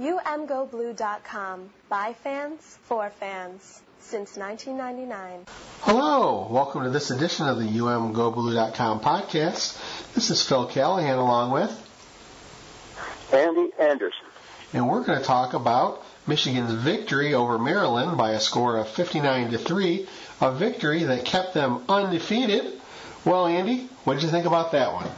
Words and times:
UMGoBlue.com. 0.00 1.70
By 1.88 2.14
fans, 2.14 2.78
for 2.82 3.10
fans. 3.10 3.80
Since 4.00 4.36
1999. 4.36 5.46
Hello, 5.82 6.48
welcome 6.50 6.82
to 6.82 6.90
this 6.90 7.12
edition 7.12 7.46
of 7.46 7.58
the 7.58 7.64
UMGoBlue.com 7.64 9.00
podcast. 9.00 9.78
This 10.14 10.30
is 10.30 10.42
Phil 10.42 10.66
Callahan 10.66 11.16
along 11.16 11.52
with 11.52 11.70
Andy 13.32 13.70
Anderson. 13.78 14.26
And 14.72 14.88
we're 14.88 15.04
going 15.04 15.20
to 15.20 15.24
talk 15.24 15.54
about 15.54 16.02
Michigan's 16.26 16.72
victory 16.72 17.32
over 17.32 17.56
Maryland 17.56 18.18
by 18.18 18.32
a 18.32 18.40
score 18.40 18.78
of 18.78 18.88
59 18.88 19.52
to 19.52 19.58
3, 19.58 20.08
a 20.40 20.52
victory 20.52 21.04
that 21.04 21.24
kept 21.24 21.54
them 21.54 21.84
undefeated. 21.88 22.80
Well, 23.24 23.46
Andy, 23.46 23.88
what 24.02 24.14
did 24.14 24.24
you 24.24 24.30
think 24.30 24.46
about 24.46 24.72
that 24.72 24.92
one? 24.92 25.08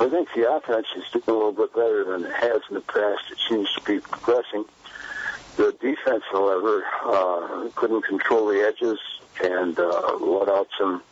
I 0.00 0.08
think 0.08 0.28
the 0.34 0.50
offense 0.50 0.86
is 0.96 1.04
doing 1.12 1.24
a 1.26 1.32
little 1.32 1.52
bit 1.52 1.74
better 1.74 2.04
than 2.04 2.24
it 2.24 2.32
has 2.32 2.62
in 2.70 2.74
the 2.76 2.80
past. 2.80 3.30
It 3.30 3.38
seems 3.46 3.70
to 3.74 3.82
be 3.82 4.00
progressing. 4.00 4.64
The 5.56 5.72
defense, 5.72 6.24
however, 6.32 6.84
uh, 7.04 7.68
couldn't 7.74 8.02
control 8.02 8.46
the 8.46 8.66
edges 8.66 8.98
and 9.44 9.78
uh, 9.78 10.16
let 10.16 10.48
out 10.48 10.68
some 10.78 11.02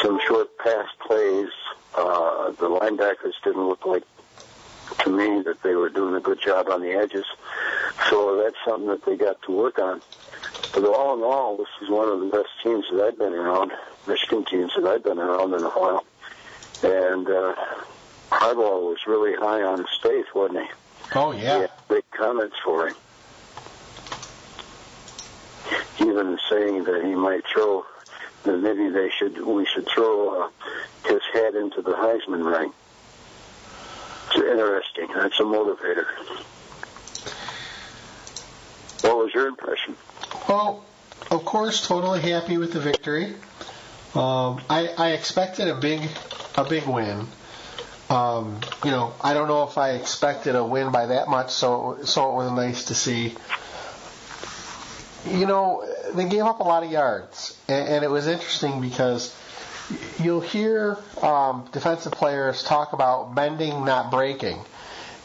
some 0.00 0.20
short 0.26 0.56
pass 0.58 0.86
plays. 1.00 1.48
Uh, 1.96 2.52
the 2.52 2.68
linebackers 2.68 3.34
didn't 3.42 3.66
look 3.66 3.84
like 3.84 4.04
to 5.00 5.10
me 5.10 5.42
that 5.42 5.60
they 5.64 5.74
were 5.74 5.88
doing 5.88 6.14
a 6.14 6.20
good 6.20 6.40
job 6.40 6.68
on 6.68 6.80
the 6.80 6.92
edges. 6.92 7.26
So 8.08 8.40
that's 8.40 8.56
something 8.64 8.86
that 8.86 9.04
they 9.04 9.16
got 9.16 9.42
to 9.42 9.50
work 9.52 9.80
on. 9.80 10.00
But 10.72 10.84
all 10.84 11.16
in 11.16 11.24
all, 11.24 11.56
this 11.56 11.66
is 11.82 11.90
one 11.90 12.08
of 12.08 12.20
the 12.20 12.26
best 12.26 12.50
teams 12.62 12.84
that 12.92 13.02
I've 13.02 13.18
been 13.18 13.32
around, 13.32 13.72
Michigan 14.06 14.44
teams 14.44 14.72
that 14.76 14.86
I've 14.86 15.02
been 15.02 15.18
around 15.18 15.54
in 15.54 15.64
a 15.64 15.70
while. 15.70 16.04
And 16.82 17.28
uh, 17.28 17.54
Harbaugh 18.32 18.88
was 18.88 18.98
really 19.06 19.34
high 19.34 19.62
on 19.62 19.78
his 19.78 19.98
faith, 20.02 20.26
wasn't 20.34 20.60
he? 20.60 20.68
Oh 21.14 21.32
yeah. 21.32 21.60
He 21.88 21.94
big 21.94 22.10
comments 22.10 22.56
for 22.64 22.88
him. 22.88 22.94
Even 26.00 26.38
saying 26.50 26.84
that 26.84 27.04
he 27.04 27.14
might 27.14 27.44
throw, 27.46 27.84
that 28.44 28.56
maybe 28.56 28.88
they 28.88 29.10
should, 29.10 29.44
we 29.44 29.66
should 29.66 29.86
throw 29.86 30.44
uh, 30.44 30.48
his 31.06 31.20
head 31.32 31.54
into 31.54 31.82
the 31.82 31.92
Heisman 31.92 32.44
ring. 32.44 32.72
It's 34.28 34.36
interesting. 34.36 35.08
That's 35.14 35.38
a 35.38 35.44
motivator. 35.44 36.06
What 39.02 39.16
was 39.18 39.34
your 39.34 39.48
impression? 39.48 39.96
Well, 40.48 40.84
of 41.30 41.44
course, 41.44 41.86
totally 41.86 42.20
happy 42.20 42.56
with 42.56 42.72
the 42.72 42.80
victory. 42.80 43.34
Um, 44.14 44.60
I, 44.68 44.88
I 44.96 45.10
expected 45.10 45.68
a 45.68 45.74
big, 45.74 46.08
a 46.56 46.64
big 46.64 46.86
win. 46.86 47.26
Um, 48.12 48.60
you 48.84 48.90
know, 48.90 49.14
I 49.22 49.32
don't 49.32 49.48
know 49.48 49.62
if 49.64 49.78
I 49.78 49.92
expected 49.92 50.54
a 50.54 50.62
win 50.64 50.92
by 50.92 51.06
that 51.06 51.28
much, 51.28 51.50
so 51.50 51.98
so 52.04 52.30
it 52.30 52.34
was 52.34 52.52
nice 52.52 52.84
to 52.86 52.94
see. 52.94 53.34
You 55.26 55.46
know, 55.46 55.88
they 56.14 56.28
gave 56.28 56.42
up 56.42 56.60
a 56.60 56.64
lot 56.64 56.82
of 56.82 56.90
yards, 56.90 57.56
and, 57.68 57.88
and 57.88 58.04
it 58.04 58.10
was 58.10 58.26
interesting 58.26 58.80
because 58.80 59.34
you'll 60.20 60.40
hear 60.40 60.98
um, 61.22 61.68
defensive 61.72 62.12
players 62.12 62.62
talk 62.62 62.92
about 62.92 63.34
bending, 63.34 63.84
not 63.84 64.10
breaking, 64.10 64.60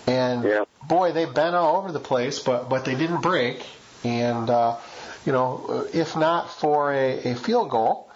and 0.05 0.43
Yeah. 0.43 0.63
boy, 0.87 1.11
they 1.11 1.25
bent 1.25 1.55
all 1.55 1.77
over 1.77 1.91
the 1.91 1.99
place, 1.99 2.39
but 2.39 2.69
but 2.69 2.85
they 2.85 2.95
didn't 2.95 3.21
break, 3.21 3.65
and 4.05 4.49
uh, 4.49 4.77
you 5.25 5.33
know, 5.33 5.87
if 5.93 6.15
not 6.15 6.51
for 6.51 6.93
a, 6.93 7.31
a 7.31 7.35
field 7.35 7.69
goal, 7.69 8.09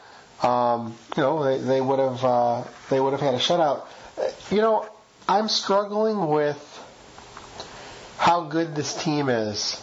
um, 0.44 0.95
you 1.17 1.23
know, 1.23 1.44
they, 1.44 1.58
they 1.58 1.81
would 1.81 2.00
have 2.00 2.23
uh, 2.23 2.63
they 2.89 3.02
would 3.02 3.11
have 3.11 3.22
had 3.22 3.33
a 3.33 3.39
shutout. 3.39 3.81
You 4.50 4.61
know, 4.61 4.86
I'm 5.27 5.47
struggling 5.47 6.27
with 6.27 6.59
how 8.17 8.41
good 8.45 8.75
this 8.75 8.94
team 9.03 9.30
is. 9.30 9.81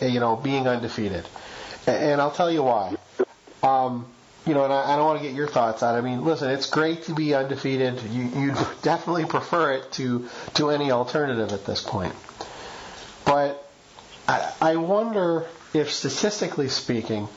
eh, 0.00 0.06
You 0.06 0.20
know, 0.20 0.36
being 0.36 0.66
undefeated, 0.66 1.26
and 1.86 2.20
I'll 2.20 2.30
tell 2.30 2.50
you 2.50 2.62
why. 2.62 2.96
Um, 3.62 4.06
you 4.46 4.54
know, 4.54 4.62
and 4.64 4.72
I, 4.72 4.92
I 4.92 4.96
don't 4.96 5.06
want 5.06 5.20
to 5.20 5.26
get 5.26 5.34
your 5.34 5.48
thoughts 5.48 5.82
on. 5.82 5.94
it. 5.94 5.98
I 5.98 6.00
mean, 6.02 6.24
listen, 6.24 6.50
it's 6.50 6.66
great 6.66 7.04
to 7.04 7.14
be 7.14 7.34
undefeated. 7.34 8.00
You 8.10 8.22
you 8.24 8.54
definitely 8.82 9.24
prefer 9.26 9.72
it 9.72 9.92
to 9.92 10.28
to 10.54 10.70
any 10.70 10.90
alternative 10.90 11.52
at 11.52 11.64
this 11.66 11.82
point. 11.82 12.14
But 13.24 13.62
I, 14.28 14.52
I 14.60 14.76
wonder 14.76 15.46
if, 15.74 15.92
statistically 15.92 16.68
speaking, 16.68 17.28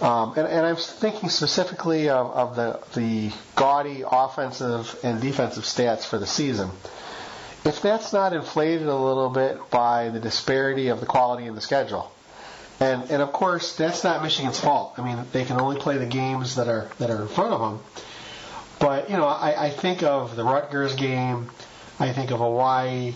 um, 0.00 0.34
and, 0.36 0.46
and 0.46 0.64
I'm 0.64 0.76
thinking 0.76 1.28
specifically 1.28 2.08
of, 2.08 2.30
of 2.30 2.56
the 2.56 2.80
the 2.94 3.32
gaudy 3.56 4.04
offensive 4.08 4.98
and 5.02 5.20
defensive 5.20 5.64
stats 5.64 6.04
for 6.04 6.18
the 6.18 6.26
season. 6.26 6.70
If 7.64 7.82
that's 7.82 8.12
not 8.12 8.32
inflated 8.32 8.86
a 8.86 8.94
little 8.96 9.28
bit 9.28 9.70
by 9.70 10.10
the 10.10 10.20
disparity 10.20 10.88
of 10.88 11.00
the 11.00 11.06
quality 11.06 11.46
in 11.46 11.54
the 11.54 11.60
schedule, 11.60 12.12
and 12.78 13.10
and 13.10 13.20
of 13.22 13.32
course 13.32 13.76
that's 13.76 14.04
not 14.04 14.22
Michigan's 14.22 14.60
fault. 14.60 14.94
I 14.98 15.02
mean 15.04 15.24
they 15.32 15.44
can 15.44 15.60
only 15.60 15.80
play 15.80 15.98
the 15.98 16.06
games 16.06 16.54
that 16.56 16.68
are 16.68 16.88
that 16.98 17.10
are 17.10 17.22
in 17.22 17.28
front 17.28 17.52
of 17.52 17.60
them. 17.60 17.80
But 18.78 19.10
you 19.10 19.16
know 19.16 19.26
I, 19.26 19.66
I 19.66 19.70
think 19.70 20.04
of 20.04 20.36
the 20.36 20.44
Rutgers 20.44 20.94
game, 20.94 21.50
I 21.98 22.12
think 22.12 22.30
of 22.30 22.38
Hawaii, 22.38 23.14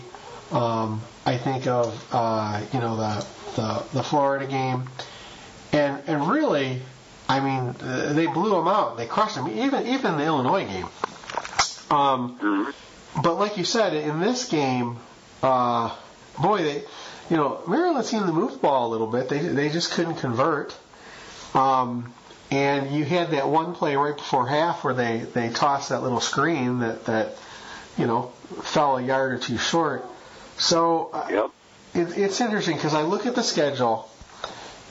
um, 0.51 1.01
I 1.25 1.37
think 1.37 1.65
of 1.67 2.07
uh, 2.11 2.61
you 2.73 2.79
know 2.79 2.97
the, 2.97 3.25
the 3.55 3.83
the 3.93 4.03
Florida 4.03 4.45
game, 4.47 4.89
and 5.73 6.01
and 6.07 6.29
really, 6.29 6.81
I 7.27 7.39
mean 7.41 7.75
they 8.15 8.27
blew 8.27 8.51
them 8.51 8.67
out. 8.67 8.95
They 8.97 9.05
crushed 9.07 9.35
them. 9.35 9.49
Even 9.49 9.87
even 9.87 10.17
the 10.17 10.23
Illinois 10.25 10.65
game. 10.65 10.87
Um, 11.91 12.73
but 13.21 13.35
like 13.37 13.57
you 13.57 13.65
said, 13.65 13.93
in 13.93 14.19
this 14.19 14.47
game, 14.49 14.97
uh, 15.43 15.93
boy, 16.41 16.63
they, 16.63 16.75
you 17.29 17.37
know, 17.37 17.61
Maryland 17.67 18.05
seemed 18.05 18.25
to 18.25 18.31
move 18.33 18.53
the 18.53 18.57
ball 18.57 18.87
a 18.87 18.91
little 18.91 19.07
bit. 19.07 19.29
They 19.29 19.39
they 19.39 19.69
just 19.69 19.91
couldn't 19.91 20.15
convert. 20.15 20.75
Um, 21.53 22.13
and 22.51 22.91
you 22.95 23.03
had 23.05 23.31
that 23.31 23.47
one 23.49 23.73
play 23.73 23.95
right 23.95 24.15
before 24.15 24.47
half 24.47 24.83
where 24.83 24.93
they 24.93 25.19
they 25.19 25.49
tossed 25.49 25.89
that 25.89 26.01
little 26.03 26.19
screen 26.21 26.79
that 26.79 27.05
that 27.05 27.35
you 27.97 28.05
know 28.07 28.31
fell 28.63 28.97
a 28.97 29.01
yard 29.01 29.33
or 29.33 29.37
two 29.37 29.57
short. 29.57 30.05
So 30.57 31.09
uh, 31.13 31.27
Yep. 31.29 31.49
it, 31.95 32.17
it's 32.17 32.41
interesting 32.41 32.75
because 32.75 32.93
I 32.93 33.03
look 33.03 33.25
at 33.25 33.35
the 33.35 33.43
schedule 33.43 34.09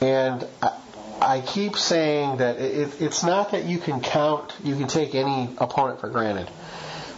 and 0.02 0.46
I, 0.60 0.78
I 1.20 1.40
keep 1.40 1.76
saying 1.76 2.38
that 2.38 2.58
it, 2.58 3.00
it's 3.00 3.22
not 3.22 3.52
that 3.52 3.64
you 3.64 3.78
can 3.78 4.00
count, 4.00 4.52
you 4.64 4.74
can 4.76 4.88
take 4.88 5.14
any 5.14 5.48
opponent 5.58 6.00
for 6.00 6.08
granted, 6.08 6.50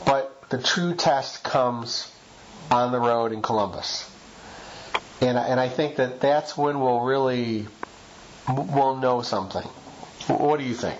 but 0.04 0.48
the 0.50 0.58
true 0.62 0.94
test 0.94 1.42
comes 1.42 2.12
on 2.70 2.92
the 2.92 3.00
road 3.00 3.32
in 3.32 3.40
Columbus. 3.42 4.10
And, 5.20 5.38
I- 5.38 5.46
and 5.46 5.58
I 5.58 5.68
think 5.68 5.96
that 5.96 6.20
that's 6.20 6.56
when 6.56 6.80
we'll 6.80 7.00
really 7.00 7.66
we'll 8.48 8.96
know 8.96 9.22
something. 9.22 9.66
What 10.28 10.58
do 10.58 10.64
you 10.64 10.74
think? 10.74 10.98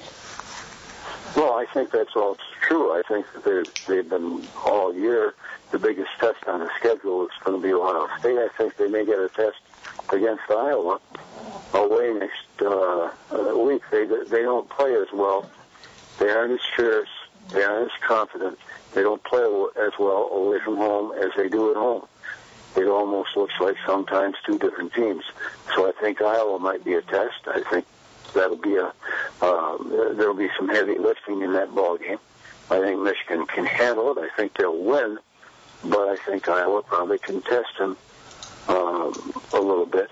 Well, 1.36 1.54
I 1.54 1.66
think 1.72 1.90
that's 1.90 2.14
all 2.16 2.38
true. 2.62 2.92
I 2.92 3.02
think 3.06 3.26
that 3.42 3.68
they've 3.86 4.08
been 4.08 4.46
all 4.64 4.94
year 4.94 5.34
the 5.72 5.78
biggest 5.78 6.10
test 6.20 6.46
on 6.46 6.60
the 6.60 6.70
schedule 6.78 7.24
is 7.26 7.32
going 7.42 7.60
to 7.60 7.66
be 7.66 7.72
Ohio 7.74 8.08
State. 8.20 8.38
I 8.38 8.48
think 8.56 8.76
they 8.76 8.88
may 8.88 9.04
get 9.04 9.18
a 9.18 9.28
test 9.28 9.56
against 10.10 10.42
Iowa 10.48 11.00
away 11.74 12.12
next 12.14 12.62
uh, 12.62 13.10
uh, 13.32 13.58
week. 13.58 13.82
They 13.90 14.06
they 14.06 14.42
don't 14.42 14.68
play 14.68 14.94
as 14.94 15.08
well. 15.12 15.50
They 16.18 16.30
aren't 16.30 16.52
as 16.52 16.66
fierce. 16.76 17.08
They 17.52 17.62
aren't 17.62 17.90
as 17.90 17.98
confident. 18.06 18.58
They 18.94 19.02
don't 19.02 19.22
play 19.24 19.42
as 19.76 19.92
well 19.98 20.30
away 20.32 20.60
from 20.60 20.76
home 20.76 21.12
as 21.18 21.30
they 21.36 21.48
do 21.48 21.70
at 21.70 21.76
home. 21.76 22.06
It 22.76 22.86
almost 22.86 23.36
looks 23.36 23.54
like 23.60 23.76
sometimes 23.86 24.36
two 24.44 24.58
different 24.58 24.92
teams. 24.94 25.24
So 25.74 25.88
I 25.88 25.92
think 26.00 26.20
Iowa 26.22 26.58
might 26.58 26.84
be 26.84 26.94
a 26.94 27.02
test. 27.02 27.46
I 27.46 27.62
think 27.70 27.86
that'll 28.34 28.56
be 28.56 28.76
a 28.76 28.92
um, 29.42 29.88
there'll 30.16 30.34
be 30.34 30.48
some 30.56 30.68
heavy 30.68 30.98
lifting 30.98 31.42
in 31.42 31.52
that 31.52 31.74
ball 31.74 31.98
game. 31.98 32.18
I 32.70 32.80
think 32.80 33.00
Michigan 33.00 33.46
can 33.46 33.66
handle 33.66 34.10
it. 34.16 34.18
I 34.18 34.34
think 34.36 34.54
they'll 34.56 34.76
win, 34.76 35.18
but 35.84 36.08
I 36.08 36.16
think 36.16 36.48
Iowa 36.48 36.82
probably 36.82 37.18
can 37.18 37.42
test 37.42 37.76
them 37.78 37.96
um, 38.68 39.34
a 39.52 39.60
little 39.60 39.86
bit. 39.86 40.10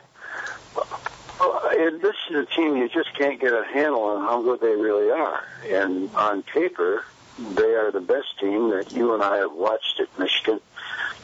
And 1.43 2.01
this 2.01 2.15
is 2.31 2.37
a 2.37 2.47
team 2.47 2.77
you 2.77 2.89
just 2.89 3.15
can't 3.15 3.41
get 3.41 3.53
a 3.53 3.65
handle 3.65 4.03
on 4.05 4.21
how 4.23 4.43
good 4.43 4.61
they 4.61 4.77
really 4.77 5.11
are. 5.11 5.45
And 5.69 6.15
on 6.15 6.43
paper, 6.45 7.05
they 7.39 7.75
are 7.75 7.91
the 7.91 8.01
best 8.01 8.39
team 8.39 8.71
that 8.71 8.93
you 8.93 9.15
and 9.15 9.23
I 9.23 9.39
have 9.39 9.53
watched 9.53 9.99
at 9.99 10.17
Michigan 10.19 10.61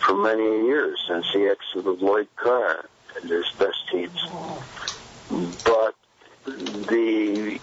for 0.01 0.17
many 0.17 0.67
years 0.67 1.05
since 1.07 1.33
the 1.33 1.49
exit 1.49 1.87
of 1.87 2.03
Lloyd 2.03 2.29
Carr 2.37 2.85
and 3.21 3.31
his 3.31 3.49
best 3.59 3.89
teams. 3.91 4.21
But 5.65 5.95
the 6.47 7.61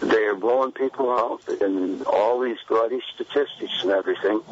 they 0.00 0.24
are 0.24 0.34
blowing 0.34 0.72
people 0.72 1.10
out 1.10 1.40
and 1.62 2.02
all 2.04 2.40
these 2.40 2.58
gaudy 2.68 3.00
statistics 3.14 3.82
and 3.82 3.92
everything. 3.92 4.42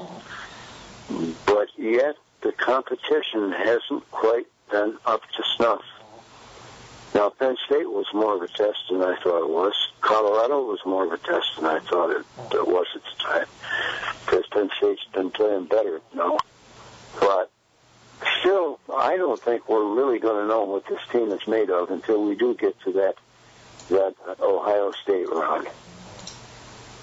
But 1.44 1.68
yet 1.76 2.16
the 2.40 2.52
competition 2.52 3.52
hasn't 3.52 4.10
quite 4.10 4.46
been 4.70 4.96
up 5.04 5.22
to 5.36 5.42
snuff. 5.56 5.84
Now, 7.14 7.28
Penn 7.30 7.56
State 7.66 7.88
was 7.88 8.06
more 8.12 8.34
of 8.34 8.42
a 8.42 8.48
test 8.48 8.78
than 8.90 9.00
I 9.02 9.16
thought 9.22 9.42
it 9.44 9.48
was. 9.48 9.72
Colorado 10.00 10.64
was 10.64 10.80
more 10.84 11.06
of 11.06 11.12
a 11.12 11.18
test 11.18 11.46
than 11.56 11.66
I 11.66 11.78
thought 11.78 12.10
it, 12.10 12.26
it 12.52 12.66
was 12.66 12.86
at 12.94 13.02
the 13.04 13.22
time. 13.22 13.46
Because 14.24 14.46
Penn 14.48 14.68
State's 14.76 15.04
been 15.14 15.30
playing 15.30 15.66
better 15.66 16.00
now. 16.12 16.38
But 17.20 17.52
still, 18.40 18.80
I 18.92 19.16
don't 19.16 19.40
think 19.40 19.68
we're 19.68 19.94
really 19.94 20.18
going 20.18 20.42
to 20.42 20.48
know 20.48 20.64
what 20.64 20.86
this 20.86 21.00
team 21.12 21.30
is 21.30 21.46
made 21.46 21.70
of 21.70 21.90
until 21.90 22.24
we 22.24 22.34
do 22.34 22.54
get 22.54 22.78
to 22.80 22.92
that 22.92 23.14
that 23.90 24.14
Ohio 24.40 24.92
State 25.02 25.28
round. 25.30 25.68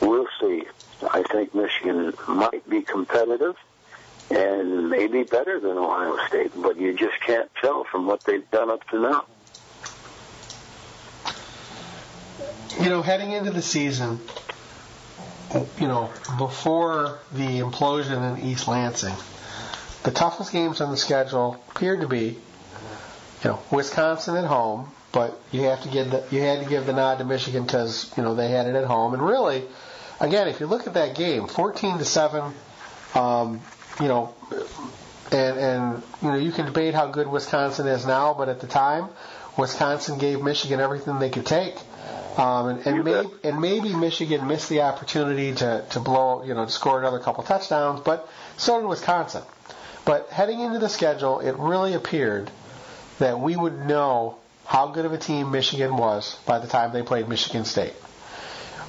We'll 0.01 0.27
see. 0.41 0.63
I 1.09 1.23
think 1.23 1.53
Michigan 1.53 2.13
might 2.27 2.67
be 2.67 2.81
competitive 2.81 3.55
and 4.31 4.89
maybe 4.89 5.23
better 5.23 5.59
than 5.59 5.77
Ohio 5.77 6.17
State, 6.27 6.51
but 6.55 6.79
you 6.79 6.93
just 6.93 7.19
can't 7.21 7.49
tell 7.61 7.83
from 7.83 8.07
what 8.07 8.23
they've 8.23 8.49
done 8.51 8.71
up 8.71 8.87
to 8.89 8.99
now. 8.99 9.25
You 12.79 12.89
know, 12.89 13.01
heading 13.01 13.31
into 13.31 13.51
the 13.51 13.61
season, 13.61 14.19
you 15.77 15.87
know, 15.87 16.09
before 16.37 17.19
the 17.31 17.59
implosion 17.59 18.37
in 18.37 18.45
East 18.45 18.67
Lansing, 18.67 19.15
the 20.03 20.11
toughest 20.11 20.51
games 20.51 20.81
on 20.81 20.91
the 20.91 20.97
schedule 20.97 21.61
appeared 21.75 22.01
to 22.01 22.07
be, 22.07 22.37
you 23.43 23.49
know, 23.49 23.59
Wisconsin 23.71 24.35
at 24.37 24.45
home, 24.45 24.89
but 25.11 25.39
you 25.51 25.63
have 25.63 25.83
to 25.83 25.89
give 25.89 26.11
the 26.11 26.23
you 26.31 26.41
had 26.41 26.63
to 26.63 26.69
give 26.69 26.85
the 26.85 26.93
nod 26.93 27.17
to 27.17 27.25
Michigan 27.25 27.63
because 27.63 28.11
you 28.15 28.23
know 28.23 28.35
they 28.35 28.49
had 28.49 28.67
it 28.67 28.75
at 28.75 28.85
home, 28.85 29.13
and 29.13 29.21
really, 29.21 29.63
again, 30.19 30.47
if 30.47 30.59
you 30.59 30.67
look 30.67 30.87
at 30.87 30.93
that 30.93 31.15
game, 31.15 31.47
14 31.47 31.97
to 31.97 32.05
seven, 32.05 32.53
um, 33.15 33.61
you 33.99 34.07
know, 34.07 34.33
and 35.31 35.59
and 35.59 36.03
you 36.21 36.29
know 36.29 36.37
you 36.37 36.51
can 36.51 36.65
debate 36.65 36.93
how 36.93 37.07
good 37.07 37.27
Wisconsin 37.27 37.87
is 37.87 38.05
now, 38.05 38.33
but 38.33 38.47
at 38.47 38.61
the 38.61 38.67
time, 38.67 39.09
Wisconsin 39.57 40.17
gave 40.17 40.41
Michigan 40.41 40.79
everything 40.79 41.19
they 41.19 41.29
could 41.29 41.45
take. 41.45 41.75
Um, 42.37 42.67
and, 42.69 42.87
and, 42.87 43.03
maybe, 43.03 43.29
and 43.43 43.59
maybe 43.59 43.93
Michigan 43.93 44.47
missed 44.47 44.69
the 44.69 44.81
opportunity 44.81 45.53
to, 45.55 45.85
to 45.91 45.99
blow, 45.99 46.43
you 46.43 46.53
know, 46.53 46.65
to 46.65 46.71
score 46.71 46.97
another 46.99 47.19
couple 47.19 47.43
touchdowns, 47.43 47.99
but 48.01 48.29
so 48.57 48.79
did 48.79 48.87
Wisconsin. 48.87 49.43
But 50.05 50.29
heading 50.29 50.61
into 50.61 50.79
the 50.79 50.89
schedule, 50.89 51.41
it 51.41 51.55
really 51.57 51.93
appeared 51.93 52.49
that 53.19 53.39
we 53.39 53.55
would 53.55 53.85
know 53.85 54.37
how 54.65 54.87
good 54.87 55.05
of 55.05 55.11
a 55.13 55.17
team 55.17 55.51
Michigan 55.51 55.97
was 55.97 56.37
by 56.45 56.59
the 56.59 56.67
time 56.67 56.93
they 56.93 57.03
played 57.03 57.27
Michigan 57.27 57.65
State. 57.65 57.93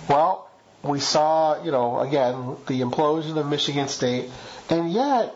Well, 0.09 0.49
we 0.83 1.01
saw, 1.01 1.63
you 1.65 1.71
know, 1.71 1.99
again, 2.01 2.57
the 2.67 2.81
implosion 2.81 3.37
of 3.37 3.47
Michigan 3.49 3.89
State, 3.89 4.31
and 4.71 4.93
yet, 4.93 5.35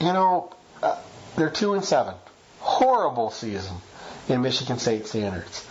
you 0.00 0.12
know, 0.12 0.52
uh, 0.82 0.98
they're 1.36 1.50
two 1.50 1.74
and 1.74 1.84
seven. 1.84 2.14
Horrible 2.60 3.30
season 3.30 3.76
in 4.28 4.40
Michigan 4.42 4.78
State 4.78 5.06
standards. 5.06 5.66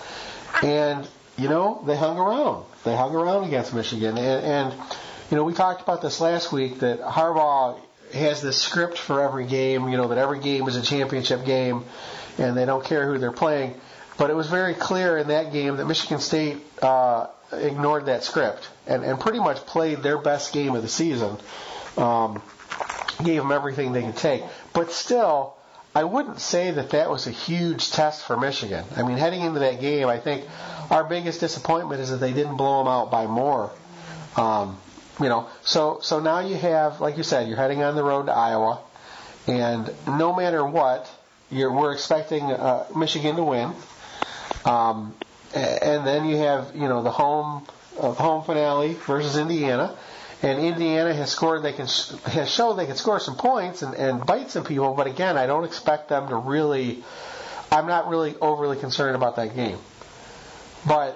And 0.61 1.07
you 1.37 1.49
know, 1.49 1.81
they 1.85 1.95
hung 1.95 2.17
around. 2.17 2.65
They 2.83 2.95
hung 2.95 3.15
around 3.15 3.45
against 3.45 3.73
Michigan. 3.73 4.17
And, 4.17 4.45
and, 4.45 4.73
you 5.31 5.37
know, 5.37 5.43
we 5.43 5.53
talked 5.53 5.81
about 5.81 6.01
this 6.01 6.21
last 6.21 6.51
week 6.51 6.79
that 6.79 7.01
Harbaugh 7.01 7.79
has 8.13 8.41
this 8.41 8.61
script 8.61 8.97
for 8.97 9.21
every 9.21 9.45
game, 9.45 9.89
you 9.89 9.97
know, 9.97 10.09
that 10.09 10.17
every 10.17 10.39
game 10.39 10.67
is 10.67 10.75
a 10.75 10.81
championship 10.81 11.45
game 11.45 11.83
and 12.37 12.55
they 12.55 12.65
don't 12.65 12.85
care 12.85 13.11
who 13.11 13.17
they're 13.17 13.31
playing. 13.31 13.75
But 14.17 14.29
it 14.29 14.35
was 14.35 14.47
very 14.47 14.75
clear 14.75 15.17
in 15.17 15.29
that 15.29 15.51
game 15.51 15.77
that 15.77 15.85
Michigan 15.85 16.19
State 16.19 16.57
uh, 16.81 17.27
ignored 17.51 18.05
that 18.05 18.23
script 18.23 18.69
and, 18.85 19.03
and 19.03 19.19
pretty 19.19 19.39
much 19.39 19.57
played 19.65 20.03
their 20.03 20.19
best 20.19 20.53
game 20.53 20.75
of 20.75 20.83
the 20.83 20.87
season. 20.87 21.37
Um, 21.97 22.41
gave 23.23 23.41
them 23.41 23.51
everything 23.51 23.93
they 23.93 24.01
could 24.01 24.17
take. 24.17 24.43
But 24.73 24.91
still, 24.91 25.55
I 25.95 26.03
wouldn't 26.03 26.39
say 26.39 26.71
that 26.71 26.91
that 26.91 27.09
was 27.09 27.27
a 27.27 27.31
huge 27.31 27.91
test 27.91 28.25
for 28.25 28.37
Michigan. 28.37 28.83
I 28.95 29.03
mean, 29.03 29.17
heading 29.17 29.41
into 29.41 29.59
that 29.59 29.79
game, 29.79 30.07
I 30.07 30.19
think 30.19 30.45
our 30.89 31.03
biggest 31.03 31.39
disappointment 31.39 32.01
is 32.01 32.09
that 32.09 32.17
they 32.17 32.33
didn't 32.33 32.57
blow 32.57 32.79
them 32.79 32.87
out 32.87 33.11
by 33.11 33.27
more. 33.27 33.71
Um, 34.35 34.77
you 35.21 35.29
know, 35.29 35.47
so 35.63 35.99
so 36.01 36.19
now 36.19 36.39
you 36.39 36.55
have, 36.55 36.99
like 36.99 37.17
you 37.17 37.23
said, 37.23 37.47
you're 37.47 37.57
heading 37.57 37.83
on 37.83 37.95
the 37.95 38.03
road 38.03 38.25
to 38.25 38.31
Iowa, 38.33 38.79
and 39.47 39.93
no 40.07 40.35
matter 40.35 40.65
what, 40.65 41.09
you're, 41.51 41.71
we're 41.71 41.93
expecting 41.93 42.51
uh, 42.51 42.87
Michigan 42.95 43.35
to 43.35 43.43
win. 43.43 43.71
Um, 44.65 45.13
and 45.53 46.05
then 46.07 46.25
you 46.25 46.37
have, 46.37 46.71
you 46.75 46.87
know, 46.87 47.03
the 47.03 47.11
home 47.11 47.65
uh, 47.99 48.11
home 48.13 48.43
finale 48.43 48.93
versus 48.93 49.37
Indiana, 49.37 49.95
and 50.41 50.59
Indiana 50.59 51.13
has 51.13 51.29
scored. 51.31 51.61
They 51.61 51.73
can 51.73 51.85
has 51.85 52.49
shown 52.49 52.75
they 52.77 52.87
can 52.87 52.95
score 52.95 53.19
some 53.19 53.35
points 53.35 53.83
and, 53.83 53.93
and 53.93 54.25
bite 54.25 54.49
some 54.49 54.63
people. 54.63 54.93
But 54.95 55.05
again, 55.07 55.37
I 55.37 55.45
don't 55.45 55.63
expect 55.65 56.09
them 56.09 56.27
to 56.29 56.35
really. 56.35 57.03
I'm 57.71 57.87
not 57.87 58.07
really 58.07 58.35
overly 58.39 58.77
concerned 58.77 59.15
about 59.15 59.35
that 59.37 59.55
game. 59.55 59.77
But 60.85 61.15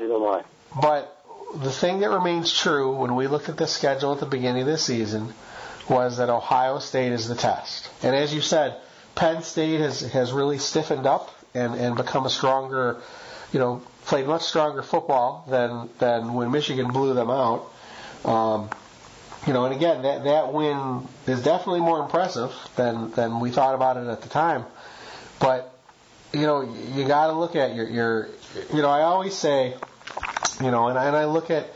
but 0.81 1.23
the 1.55 1.71
thing 1.71 1.99
that 1.99 2.09
remains 2.09 2.53
true 2.53 2.95
when 2.95 3.15
we 3.15 3.27
looked 3.27 3.49
at 3.49 3.57
the 3.57 3.67
schedule 3.67 4.13
at 4.13 4.19
the 4.19 4.25
beginning 4.25 4.61
of 4.61 4.67
the 4.67 4.77
season 4.77 5.33
was 5.89 6.17
that 6.17 6.29
Ohio 6.29 6.79
State 6.79 7.11
is 7.11 7.27
the 7.27 7.35
test. 7.35 7.89
And 8.03 8.15
as 8.15 8.33
you 8.33 8.41
said, 8.41 8.77
Penn 9.15 9.41
State 9.43 9.79
has 9.79 10.01
has 10.01 10.31
really 10.31 10.57
stiffened 10.57 11.05
up 11.05 11.33
and 11.53 11.73
and 11.75 11.95
become 11.95 12.25
a 12.25 12.29
stronger, 12.29 13.01
you 13.51 13.59
know, 13.59 13.81
played 14.05 14.27
much 14.27 14.43
stronger 14.43 14.83
football 14.83 15.45
than 15.49 15.89
than 15.99 16.33
when 16.33 16.51
Michigan 16.51 16.89
blew 16.89 17.13
them 17.13 17.29
out. 17.29 17.71
Um, 18.25 18.69
you 19.45 19.53
know, 19.53 19.65
and 19.65 19.73
again, 19.73 20.01
that 20.01 20.25
that 20.25 20.53
win 20.53 21.07
is 21.25 21.41
definitely 21.43 21.81
more 21.81 21.99
impressive 22.01 22.53
than 22.75 23.11
than 23.11 23.39
we 23.39 23.51
thought 23.51 23.75
about 23.75 23.97
it 23.97 24.07
at 24.07 24.21
the 24.21 24.29
time. 24.29 24.65
But 25.39 25.76
you 26.37 26.45
know, 26.45 26.61
you 26.93 27.07
got 27.07 27.27
to 27.27 27.33
look 27.33 27.55
at 27.55 27.75
your 27.75 27.89
your 27.89 28.29
you 28.73 28.81
know, 28.81 28.89
I 28.89 29.01
always 29.01 29.35
say, 29.35 29.75
you 30.61 30.71
know, 30.71 30.87
and, 30.87 30.97
and 30.97 31.15
I 31.15 31.25
look 31.25 31.51
at, 31.51 31.67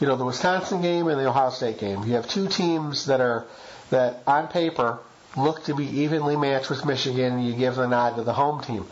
you 0.00 0.06
know, 0.06 0.16
the 0.16 0.24
Wisconsin 0.24 0.82
game 0.82 1.08
and 1.08 1.18
the 1.18 1.28
Ohio 1.28 1.50
State 1.50 1.78
game. 1.78 2.04
You 2.04 2.14
have 2.14 2.28
two 2.28 2.48
teams 2.48 3.06
that 3.06 3.20
are 3.20 3.46
that 3.90 4.22
on 4.26 4.48
paper 4.48 4.98
look 5.36 5.64
to 5.64 5.74
be 5.74 5.84
evenly 6.00 6.36
matched 6.36 6.70
with 6.70 6.84
Michigan, 6.84 7.34
and 7.34 7.46
you 7.46 7.54
give 7.54 7.76
the 7.76 7.86
nod 7.86 8.16
to 8.16 8.22
the 8.22 8.32
home 8.32 8.62
team. 8.62 8.86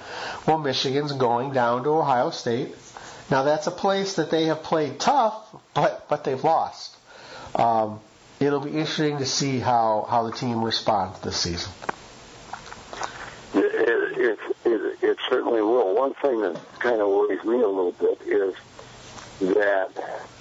Well, 0.46 0.58
Michigan's 0.58 1.12
going 1.12 1.52
down 1.52 1.84
to 1.84 1.90
Ohio 1.90 2.30
State. 2.30 2.74
Now 3.30 3.42
that's 3.42 3.66
a 3.66 3.70
place 3.70 4.16
that 4.16 4.30
they 4.30 4.44
have 4.46 4.62
played 4.62 5.00
tough, 5.00 5.34
but 5.72 6.08
but 6.08 6.24
they've 6.24 6.42
lost. 6.42 6.96
Um, 7.54 8.00
it'll 8.40 8.60
be 8.60 8.70
interesting 8.70 9.18
to 9.18 9.26
see 9.26 9.58
how 9.58 10.06
how 10.08 10.24
the 10.24 10.32
team 10.32 10.62
responds 10.62 11.20
this 11.20 11.36
season. 11.36 11.72
It, 13.54 14.18
it, 14.18 14.38
it, 14.64 14.98
it 15.02 15.18
certainly 15.28 15.62
will. 15.62 15.83
One 15.94 16.12
thing 16.14 16.40
that 16.40 16.56
kind 16.80 17.00
of 17.00 17.06
worries 17.06 17.44
me 17.44 17.54
a 17.54 17.68
little 17.68 17.92
bit 17.92 18.18
is 18.26 18.54
that 19.40 19.90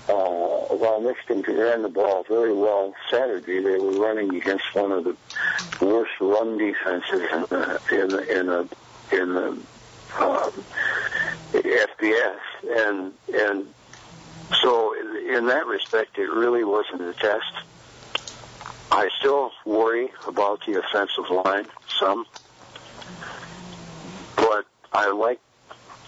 uh, 0.09 0.75
while 0.75 1.00
Michigan 1.00 1.44
ran 1.47 1.83
the 1.83 1.89
ball 1.89 2.25
very 2.27 2.51
well 2.51 2.95
Saturday, 3.11 3.59
they 3.61 3.77
were 3.77 3.91
running 3.91 4.35
against 4.35 4.63
one 4.73 4.91
of 4.91 5.03
the 5.03 5.15
worst 5.79 6.11
run 6.19 6.57
defenses 6.57 7.21
in 7.31 7.45
the 7.51 7.79
in 7.91 8.09
the 8.09 8.39
in 8.39 8.45
the, 8.47 8.69
in 9.11 9.33
the 9.35 9.47
um, 10.19 10.51
FBS, 11.53 12.39
and 12.75 13.13
and 13.31 13.67
so 14.60 14.95
in 14.95 15.45
that 15.45 15.67
respect, 15.67 16.17
it 16.17 16.31
really 16.31 16.63
wasn't 16.63 17.03
a 17.03 17.13
test. 17.13 17.53
I 18.91 19.07
still 19.19 19.51
worry 19.67 20.12
about 20.27 20.65
the 20.65 20.79
offensive 20.79 21.29
line 21.29 21.67
some. 22.00 22.25
I 24.93 25.12
like 25.12 25.39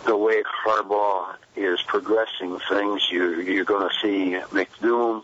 the 0.05 0.15
way 0.15 0.43
Harbaugh 0.43 1.35
is 1.55 1.81
progressing 1.81 2.59
things. 2.69 3.09
You, 3.09 3.41
you're 3.41 3.65
going 3.65 3.89
to 3.89 3.95
see 4.01 4.37
McDoom 4.55 5.23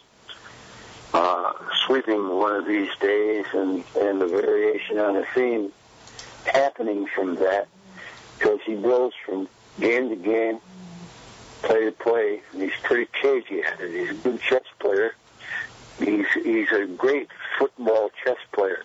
uh, 1.13 1.53
sweeping 1.85 2.27
one 2.27 2.55
of 2.55 2.65
these 2.65 2.89
days, 2.99 3.45
and, 3.53 3.83
and 3.99 4.21
the 4.21 4.27
variation 4.27 4.97
on 4.97 5.13
the 5.13 5.25
theme 5.35 5.71
happening 6.45 7.05
from 7.05 7.35
that 7.35 7.67
because 8.37 8.59
he 8.65 8.75
goes 8.75 9.11
from 9.25 9.47
game 9.79 10.09
to 10.09 10.15
game, 10.15 10.59
play 11.61 11.85
to 11.85 11.91
play, 11.91 12.41
and 12.51 12.61
he's 12.63 12.71
pretty 12.81 13.07
cagey 13.21 13.61
at 13.61 13.79
it. 13.79 13.91
He's 13.91 14.09
a 14.09 14.21
good 14.21 14.41
chess 14.41 14.63
player. 14.79 15.13
He's 15.99 16.25
he's 16.33 16.71
a 16.71 16.87
great 16.87 17.27
football 17.59 18.09
chess 18.23 18.37
player, 18.51 18.83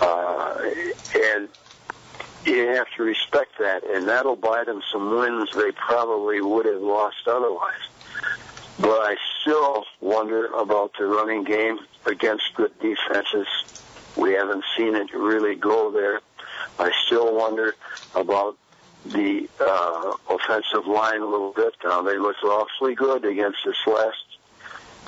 uh, 0.00 0.70
and 1.14 1.48
you 2.44 2.68
have 2.68 2.86
to 2.96 3.02
respect 3.02 3.58
that, 3.58 3.84
and 3.84 4.08
that'll 4.08 4.36
buy 4.36 4.64
them 4.64 4.82
some 4.90 5.10
wins 5.18 5.50
they 5.54 5.72
probably 5.72 6.40
would 6.40 6.66
have 6.66 6.80
lost 6.80 7.26
otherwise. 7.26 7.80
But 8.78 9.02
I 9.02 9.16
still 9.40 9.84
wonder 10.00 10.46
about 10.46 10.92
the 10.98 11.04
running 11.04 11.44
game 11.44 11.78
against 12.06 12.54
good 12.54 12.72
defenses. 12.80 13.46
We 14.16 14.32
haven't 14.32 14.64
seen 14.76 14.94
it 14.94 15.12
really 15.12 15.54
go 15.54 15.90
there. 15.90 16.20
I 16.78 16.90
still 17.06 17.34
wonder 17.34 17.74
about 18.14 18.56
the 19.04 19.48
uh, 19.60 20.12
offensive 20.28 20.86
line 20.86 21.20
a 21.20 21.26
little 21.26 21.52
bit. 21.52 21.74
Now 21.84 22.02
they 22.02 22.18
looked 22.18 22.42
awfully 22.42 22.94
good 22.94 23.24
against 23.24 23.58
this 23.64 23.76
last 23.86 24.24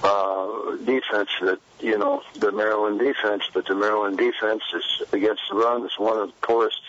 uh, 0.03 0.77
defense 0.85 1.31
that 1.41 1.61
you 1.81 1.99
know 1.99 2.23
the 2.35 2.53
Maryland 2.53 2.99
defense, 2.99 3.45
but 3.53 3.67
the 3.67 3.75
Maryland 3.75 4.19
defense 4.19 4.63
is 4.75 5.03
against 5.13 5.43
the 5.51 5.57
run 5.57 5.85
is 5.85 5.99
one 5.99 6.19
of 6.19 6.29
the 6.29 6.47
poorest 6.47 6.81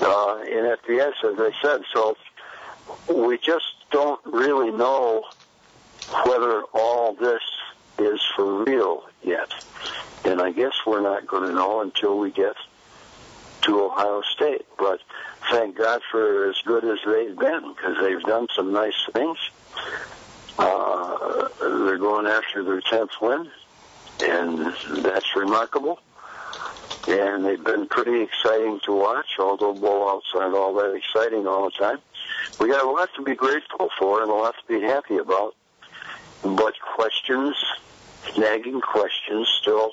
uh, 0.00 0.42
in 0.46 0.64
FBS, 0.64 1.12
as 1.24 1.38
I 1.38 1.52
said. 1.62 1.82
So 1.92 2.16
we 3.08 3.38
just 3.38 3.74
don't 3.90 4.20
really 4.24 4.70
know 4.70 5.24
whether 6.26 6.62
all 6.74 7.14
this 7.14 7.42
is 7.98 8.20
for 8.34 8.64
real 8.64 9.04
yet. 9.22 9.52
And 10.24 10.40
I 10.40 10.52
guess 10.52 10.72
we're 10.86 11.00
not 11.02 11.26
going 11.26 11.48
to 11.48 11.54
know 11.54 11.80
until 11.80 12.18
we 12.18 12.30
get 12.30 12.56
to 13.62 13.80
Ohio 13.84 14.22
State. 14.22 14.66
But 14.78 15.00
thank 15.50 15.76
God 15.76 16.02
for 16.10 16.48
as 16.48 16.60
good 16.64 16.84
as 16.84 16.98
they've 17.04 17.36
been 17.36 17.74
because 17.74 17.96
they've 18.00 18.22
done 18.22 18.48
some 18.54 18.72
nice 18.72 19.06
things. 19.12 19.38
Uh, 20.58 21.48
they're 21.58 21.98
going 21.98 22.26
after 22.26 22.62
their 22.62 22.80
10th 22.80 23.20
win, 23.20 23.50
and 24.22 24.74
that's 25.02 25.34
remarkable. 25.34 26.00
And 27.10 27.44
they've 27.44 27.62
been 27.62 27.86
pretty 27.86 28.22
exciting 28.22 28.78
to 28.84 28.92
watch, 28.92 29.38
although 29.38 29.74
blowouts 29.74 30.32
aren't 30.34 30.54
all 30.54 30.74
that 30.74 30.94
exciting 30.94 31.46
all 31.46 31.64
the 31.64 31.70
time. 31.72 31.98
We 32.60 32.68
got 32.68 32.84
a 32.84 32.88
lot 32.88 33.10
to 33.16 33.22
be 33.22 33.34
grateful 33.34 33.90
for 33.98 34.22
and 34.22 34.30
a 34.30 34.34
lot 34.34 34.54
to 34.56 34.66
be 34.72 34.80
happy 34.86 35.16
about. 35.16 35.56
But 36.42 36.74
questions, 36.80 37.56
nagging 38.38 38.80
questions 38.80 39.48
still 39.60 39.92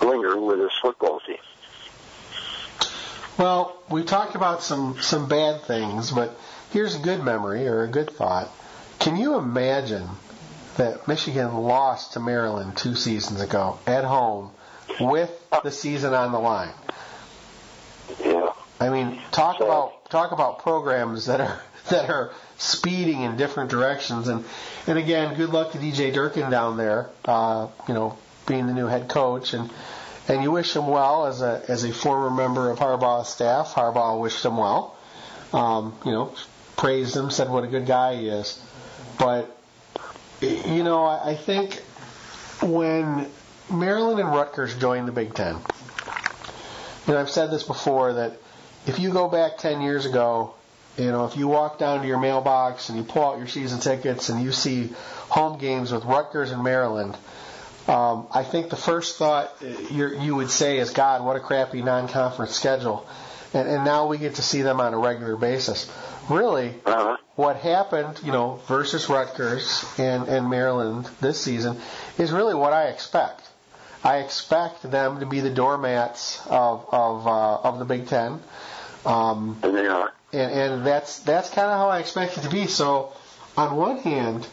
linger 0.00 0.40
with 0.40 0.58
this 0.58 0.72
football 0.80 1.20
team. 1.26 1.38
Well, 3.36 3.76
we 3.90 4.04
talked 4.04 4.34
about 4.34 4.62
some 4.62 5.00
some 5.00 5.28
bad 5.28 5.62
things, 5.62 6.10
but 6.10 6.38
here's 6.70 6.94
a 6.94 7.00
good 7.00 7.22
memory 7.22 7.66
or 7.66 7.82
a 7.82 7.88
good 7.88 8.10
thought. 8.10 8.50
Can 8.98 9.16
you 9.16 9.36
imagine 9.36 10.08
that 10.76 11.06
Michigan 11.08 11.54
lost 11.54 12.12
to 12.12 12.20
Maryland 12.20 12.76
two 12.76 12.94
seasons 12.94 13.40
ago 13.40 13.78
at 13.86 14.04
home 14.04 14.50
with 15.00 15.30
the 15.62 15.70
season 15.70 16.14
on 16.14 16.32
the 16.32 16.38
line? 16.38 16.72
Yeah. 18.24 18.52
I 18.80 18.90
mean, 18.90 19.20
talk 19.32 19.60
about 19.60 20.10
talk 20.10 20.32
about 20.32 20.60
programs 20.60 21.26
that 21.26 21.40
are 21.40 21.60
that 21.90 22.10
are 22.10 22.32
speeding 22.58 23.22
in 23.22 23.36
different 23.36 23.70
directions. 23.70 24.28
And 24.28 24.44
and 24.86 24.98
again, 24.98 25.36
good 25.36 25.50
luck 25.50 25.72
to 25.72 25.78
DJ 25.78 26.12
Durkin 26.12 26.50
down 26.50 26.76
there. 26.76 27.08
Uh, 27.24 27.68
you 27.88 27.94
know, 27.94 28.16
being 28.46 28.66
the 28.66 28.74
new 28.74 28.86
head 28.86 29.08
coach, 29.08 29.54
and 29.54 29.70
and 30.28 30.42
you 30.42 30.50
wish 30.50 30.74
him 30.74 30.86
well 30.86 31.26
as 31.26 31.42
a 31.42 31.62
as 31.68 31.84
a 31.84 31.92
former 31.92 32.30
member 32.30 32.70
of 32.70 32.78
Harbaugh's 32.78 33.28
staff. 33.28 33.74
Harbaugh 33.74 34.20
wished 34.20 34.44
him 34.44 34.56
well. 34.56 34.96
Um, 35.52 35.96
you 36.04 36.12
know, 36.12 36.34
praised 36.76 37.16
him, 37.16 37.30
said 37.30 37.48
what 37.48 37.64
a 37.64 37.68
good 37.68 37.86
guy 37.86 38.16
he 38.16 38.28
is. 38.28 38.60
But 39.18 39.56
you 40.40 40.82
know, 40.82 41.04
I, 41.04 41.30
I 41.30 41.34
think 41.36 41.82
when 42.62 43.30
Maryland 43.70 44.20
and 44.20 44.28
Rutgers 44.28 44.74
joined 44.76 45.08
the 45.08 45.12
Big 45.12 45.34
Ten, 45.34 45.56
And 47.06 47.16
I've 47.16 47.30
said 47.30 47.50
this 47.50 47.62
before 47.62 48.14
that 48.14 48.32
if 48.86 48.98
you 48.98 49.10
go 49.12 49.28
back 49.28 49.58
10 49.58 49.80
years 49.80 50.06
ago, 50.06 50.54
you 50.96 51.10
know, 51.10 51.24
if 51.26 51.36
you 51.36 51.48
walk 51.48 51.78
down 51.78 52.00
to 52.02 52.06
your 52.06 52.18
mailbox 52.18 52.88
and 52.88 52.96
you 52.98 53.04
pull 53.04 53.24
out 53.24 53.38
your 53.38 53.48
season 53.48 53.80
tickets 53.80 54.28
and 54.28 54.42
you 54.42 54.52
see 54.52 54.90
home 55.28 55.58
games 55.58 55.92
with 55.92 56.04
Rutgers 56.04 56.52
and 56.52 56.62
Maryland, 56.62 57.16
um, 57.88 58.26
I 58.32 58.42
think 58.44 58.70
the 58.70 58.76
first 58.76 59.16
thought 59.16 59.52
you 59.90 60.08
you 60.20 60.34
would 60.34 60.50
say 60.50 60.78
is, 60.78 60.90
God, 60.90 61.24
what 61.24 61.36
a 61.36 61.40
crappy 61.40 61.82
non-conference 61.82 62.52
schedule. 62.52 63.06
And, 63.54 63.68
and 63.68 63.84
now 63.84 64.06
we 64.06 64.18
get 64.18 64.36
to 64.36 64.42
see 64.42 64.62
them 64.62 64.80
on 64.80 64.92
a 64.94 64.98
regular 64.98 65.36
basis. 65.36 65.90
Really, 66.28 66.74
Uh-huh. 66.84 67.16
what 67.36 67.56
happened, 67.56 68.20
you 68.24 68.32
know, 68.32 68.60
versus 68.66 69.08
Rutgers 69.08 69.84
and, 69.98 70.26
and 70.28 70.50
Maryland 70.50 71.08
this 71.20 71.40
season 71.40 71.78
is 72.18 72.32
really 72.32 72.54
what 72.54 72.72
I 72.72 72.86
expect. 72.86 73.42
I 74.06 74.18
expect 74.18 74.88
them 74.88 75.18
to 75.20 75.26
be 75.26 75.40
the 75.40 75.50
doormats 75.50 76.40
of 76.46 76.86
of 76.92 77.26
uh, 77.26 77.54
of 77.68 77.78
the 77.80 77.84
Big 77.84 78.06
Ten, 78.06 78.40
um, 79.04 79.58
And 79.62 79.74
they 79.76 79.86
are. 79.88 80.12
and, 80.32 80.52
and 80.52 80.86
that's 80.86 81.18
that's 81.20 81.50
kind 81.50 81.68
of 81.70 81.76
how 81.78 81.88
I 81.88 81.98
expect 81.98 82.38
it 82.38 82.42
to 82.42 82.48
be. 82.50 82.66
So, 82.68 83.12
on 83.56 83.74
one 83.76 83.98
hand, 83.98 84.46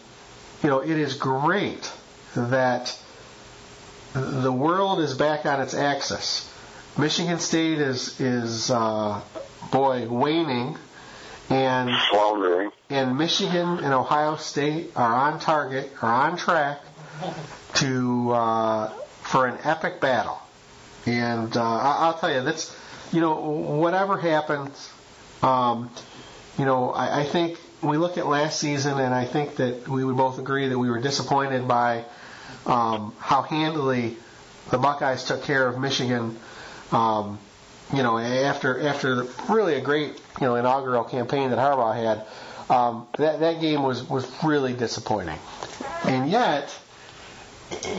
you 0.63 0.69
know, 0.69 0.79
it 0.79 0.97
is 0.97 1.13
great 1.15 1.91
that 2.35 2.97
the 4.13 4.51
world 4.51 4.99
is 4.99 5.13
back 5.15 5.45
on 5.45 5.61
its 5.61 5.73
axis. 5.75 6.49
Michigan 6.97 7.39
State 7.39 7.79
is 7.79 8.19
is 8.19 8.71
uh, 8.71 9.21
boy 9.71 10.07
waning, 10.07 10.77
and 11.49 11.91
Floundering. 12.09 12.71
and 12.89 13.17
Michigan 13.17 13.79
and 13.79 13.93
Ohio 13.93 14.35
State 14.35 14.91
are 14.95 15.13
on 15.13 15.39
target, 15.39 15.91
are 16.01 16.11
on 16.31 16.37
track 16.37 16.79
to 17.75 18.31
uh, 18.31 18.93
for 19.33 19.47
an 19.47 19.57
epic 19.63 19.99
battle. 19.99 20.39
And 21.07 21.57
uh, 21.57 21.63
I'll 21.63 22.13
tell 22.19 22.31
you, 22.31 22.43
that's 22.43 22.73
you 23.11 23.19
know 23.19 23.33
whatever 23.33 24.15
happens, 24.15 24.91
um, 25.41 25.89
you 26.59 26.65
know 26.65 26.91
I, 26.91 27.21
I 27.21 27.23
think 27.25 27.57
we 27.81 27.97
look 27.97 28.19
at 28.19 28.27
last 28.27 28.59
season, 28.59 28.99
and 28.99 29.11
I 29.11 29.25
think 29.25 29.55
that 29.55 29.87
we 29.87 30.05
would 30.05 30.15
both 30.17 30.37
agree 30.37 30.67
that 30.67 30.77
we 30.77 30.87
were 30.87 31.01
disappointed 31.01 31.67
by 31.67 32.05
um, 32.67 33.15
how 33.17 33.41
handily 33.41 34.17
the 34.69 34.77
Buckeyes 34.77 35.23
took 35.23 35.41
care 35.43 35.67
of 35.67 35.79
Michigan. 35.79 36.37
Um, 36.91 37.39
you 37.91 38.03
know, 38.03 38.19
after 38.19 38.87
after 38.87 39.25
really 39.49 39.73
a 39.73 39.81
great 39.81 40.11
you 40.39 40.45
know 40.45 40.55
inaugural 40.57 41.05
campaign 41.05 41.49
that 41.49 41.57
Harbaugh 41.57 41.95
had, 41.95 42.25
um, 42.69 43.07
that 43.17 43.39
that 43.39 43.59
game 43.61 43.81
was 43.81 44.07
was 44.07 44.31
really 44.43 44.73
disappointing. 44.73 45.39
And 46.05 46.29
yet, 46.29 46.73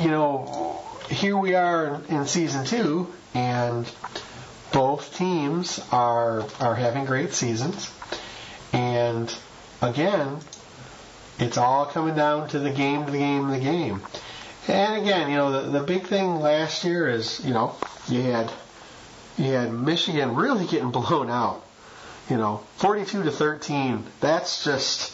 you 0.00 0.11
know, 0.12 0.81
here 1.09 1.37
we 1.37 1.55
are 1.55 2.01
in, 2.09 2.27
season 2.27 2.65
two, 2.65 3.13
and 3.35 3.91
both 4.73 5.17
teams 5.17 5.81
are 5.93 6.45
are 6.61 6.75
having 6.75 7.05
great 7.05 7.33
seasons. 7.33 7.91
And 8.73 9.35
again, 9.81 10.39
it's 11.39 11.59
all 11.59 11.87
coming 11.87 12.15
down 12.15 12.49
to 12.49 12.59
the 12.59 12.71
game, 12.71 13.07
the 13.07 13.19
game, 13.19 13.49
the 13.49 13.61
game. 13.61 14.03
And 14.67 15.03
again, 15.03 15.31
you 15.31 15.37
know, 15.37 15.53
the, 15.53 15.79
the 15.79 15.85
big 15.85 16.07
thing 16.07 16.41
last 16.41 16.85
year 16.85 17.09
is, 17.09 17.45
you 17.45 17.53
know, 17.53 17.77
you 18.09 18.23
had 18.23 18.51
you 19.37 19.53
had 19.53 19.73
Michigan 19.73 20.35
really 20.35 20.67
getting 20.67 20.91
blown 20.91 21.29
out. 21.29 21.63
You 22.31 22.39
know, 22.39 22.63
42 22.77 23.25
to 23.25 23.31
13. 23.31 24.07
That's 24.21 24.65
just, 24.65 25.13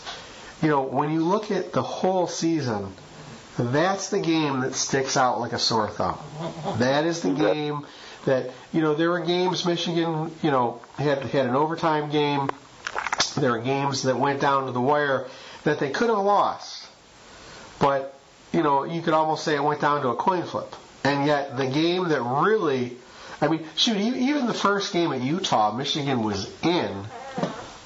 you 0.62 0.68
know, 0.68 0.82
when 0.82 1.10
you 1.10 1.24
look 1.24 1.50
at 1.50 1.72
the 1.72 1.82
whole 1.82 2.28
season, 2.28 2.92
that's 3.62 4.10
the 4.10 4.20
game 4.20 4.60
that 4.60 4.74
sticks 4.74 5.16
out 5.16 5.40
like 5.40 5.52
a 5.52 5.58
sore 5.58 5.88
thumb. 5.88 6.18
That 6.78 7.04
is 7.04 7.22
the 7.22 7.32
game 7.32 7.86
that, 8.24 8.50
you 8.72 8.80
know, 8.80 8.94
there 8.94 9.10
were 9.10 9.20
games 9.20 9.64
Michigan, 9.64 10.34
you 10.42 10.50
know, 10.50 10.80
had 10.96 11.22
had 11.22 11.46
an 11.46 11.56
overtime 11.56 12.10
game. 12.10 12.48
There 13.36 13.52
were 13.52 13.60
games 13.60 14.02
that 14.02 14.18
went 14.18 14.40
down 14.40 14.66
to 14.66 14.72
the 14.72 14.80
wire 14.80 15.26
that 15.64 15.78
they 15.78 15.90
could 15.90 16.08
have 16.08 16.18
lost. 16.18 16.86
But, 17.78 18.14
you 18.52 18.62
know, 18.62 18.84
you 18.84 19.00
could 19.02 19.14
almost 19.14 19.44
say 19.44 19.54
it 19.54 19.62
went 19.62 19.80
down 19.80 20.02
to 20.02 20.08
a 20.08 20.16
coin 20.16 20.44
flip. 20.44 20.74
And 21.02 21.26
yet 21.26 21.56
the 21.56 21.66
game 21.66 22.08
that 22.08 22.20
really 22.20 22.96
I 23.40 23.48
mean, 23.48 23.64
shoot, 23.74 23.96
even 23.96 24.46
the 24.46 24.54
first 24.54 24.92
game 24.92 25.12
at 25.12 25.22
Utah, 25.22 25.72
Michigan 25.72 26.22
was 26.22 26.50
in. 26.62 27.04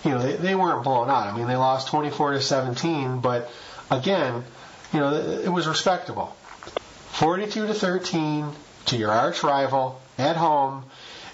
You 0.04 0.10
know, 0.10 0.18
they, 0.18 0.36
they 0.36 0.54
weren't 0.54 0.82
blown 0.82 1.08
out. 1.08 1.28
I 1.28 1.36
mean, 1.36 1.46
they 1.46 1.56
lost 1.56 1.88
24 1.88 2.32
to 2.32 2.40
17, 2.40 3.20
but 3.20 3.50
again, 3.90 4.44
you 4.94 5.00
know, 5.00 5.12
it 5.12 5.48
was 5.48 5.66
respectable. 5.66 6.34
42 7.12 7.66
to 7.66 7.74
13 7.74 8.46
to 8.86 8.96
your 8.96 9.10
arch 9.10 9.42
rival 9.42 10.00
at 10.18 10.36
home. 10.36 10.84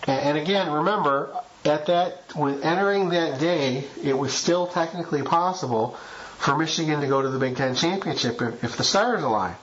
And, 0.07 0.21
and 0.21 0.39
again, 0.39 0.71
remember, 0.71 1.31
at 1.65 1.87
that, 1.87 2.23
when 2.35 2.63
entering 2.63 3.11
that 3.11 3.39
day, 3.39 3.85
it 4.03 4.17
was 4.17 4.33
still 4.33 4.67
technically 4.67 5.23
possible 5.23 5.97
for 6.39 6.57
Michigan 6.57 7.03
to 7.03 7.07
go 7.07 7.21
to 7.21 7.29
the 7.29 7.39
Big 7.39 7.57
Ten 7.57 7.75
championship 7.75 8.41
if, 8.41 8.65
if 8.65 8.77
the 8.77 8.85
stars 8.85 9.23
aligned. 9.23 9.57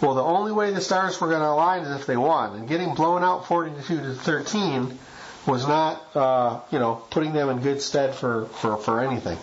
Well, 0.00 0.14
the 0.14 0.22
only 0.22 0.52
way 0.52 0.72
the 0.72 0.82
Stars 0.82 1.18
were 1.20 1.28
going 1.28 1.40
to 1.40 1.48
align 1.48 1.82
is 1.82 2.00
if 2.00 2.06
they 2.06 2.18
won, 2.18 2.54
and 2.54 2.68
getting 2.68 2.94
blown 2.94 3.22
out 3.24 3.46
42 3.46 3.96
to 3.96 4.14
13 4.14 4.98
was 5.46 5.66
not, 5.66 6.04
uh, 6.14 6.60
you 6.70 6.78
know, 6.78 6.96
putting 7.10 7.32
them 7.32 7.48
in 7.48 7.60
good 7.60 7.80
stead 7.80 8.14
for, 8.14 8.44
for, 8.46 8.76
for 8.76 9.00
anything. 9.00 9.38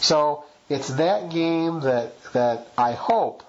So 0.00 0.44
it's 0.70 0.88
that 0.88 1.30
game 1.30 1.80
that 1.80 2.14
that 2.32 2.68
I 2.78 2.92
hope 2.92 3.42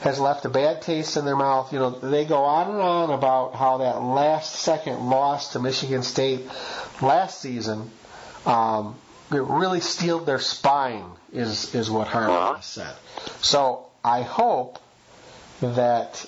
has 0.00 0.18
left 0.18 0.44
a 0.44 0.48
bad 0.48 0.82
taste 0.82 1.16
in 1.16 1.24
their 1.24 1.36
mouth. 1.36 1.72
You 1.72 1.78
know, 1.78 1.90
they 1.90 2.24
go 2.24 2.42
on 2.42 2.70
and 2.70 2.80
on 2.80 3.10
about 3.10 3.54
how 3.54 3.78
that 3.78 4.02
last 4.02 4.56
second 4.56 5.08
loss 5.08 5.52
to 5.52 5.60
Michigan 5.60 6.02
State 6.02 6.46
last 7.00 7.40
season 7.40 7.90
um, 8.46 8.96
it 9.30 9.42
really 9.42 9.80
steeled 9.80 10.26
their 10.26 10.38
spine. 10.38 11.04
Is 11.32 11.74
is 11.74 11.90
what 11.90 12.08
Harbaugh 12.08 12.62
said. 12.62 12.94
So 13.42 13.86
I 14.02 14.22
hope 14.22 14.78
that 15.60 16.24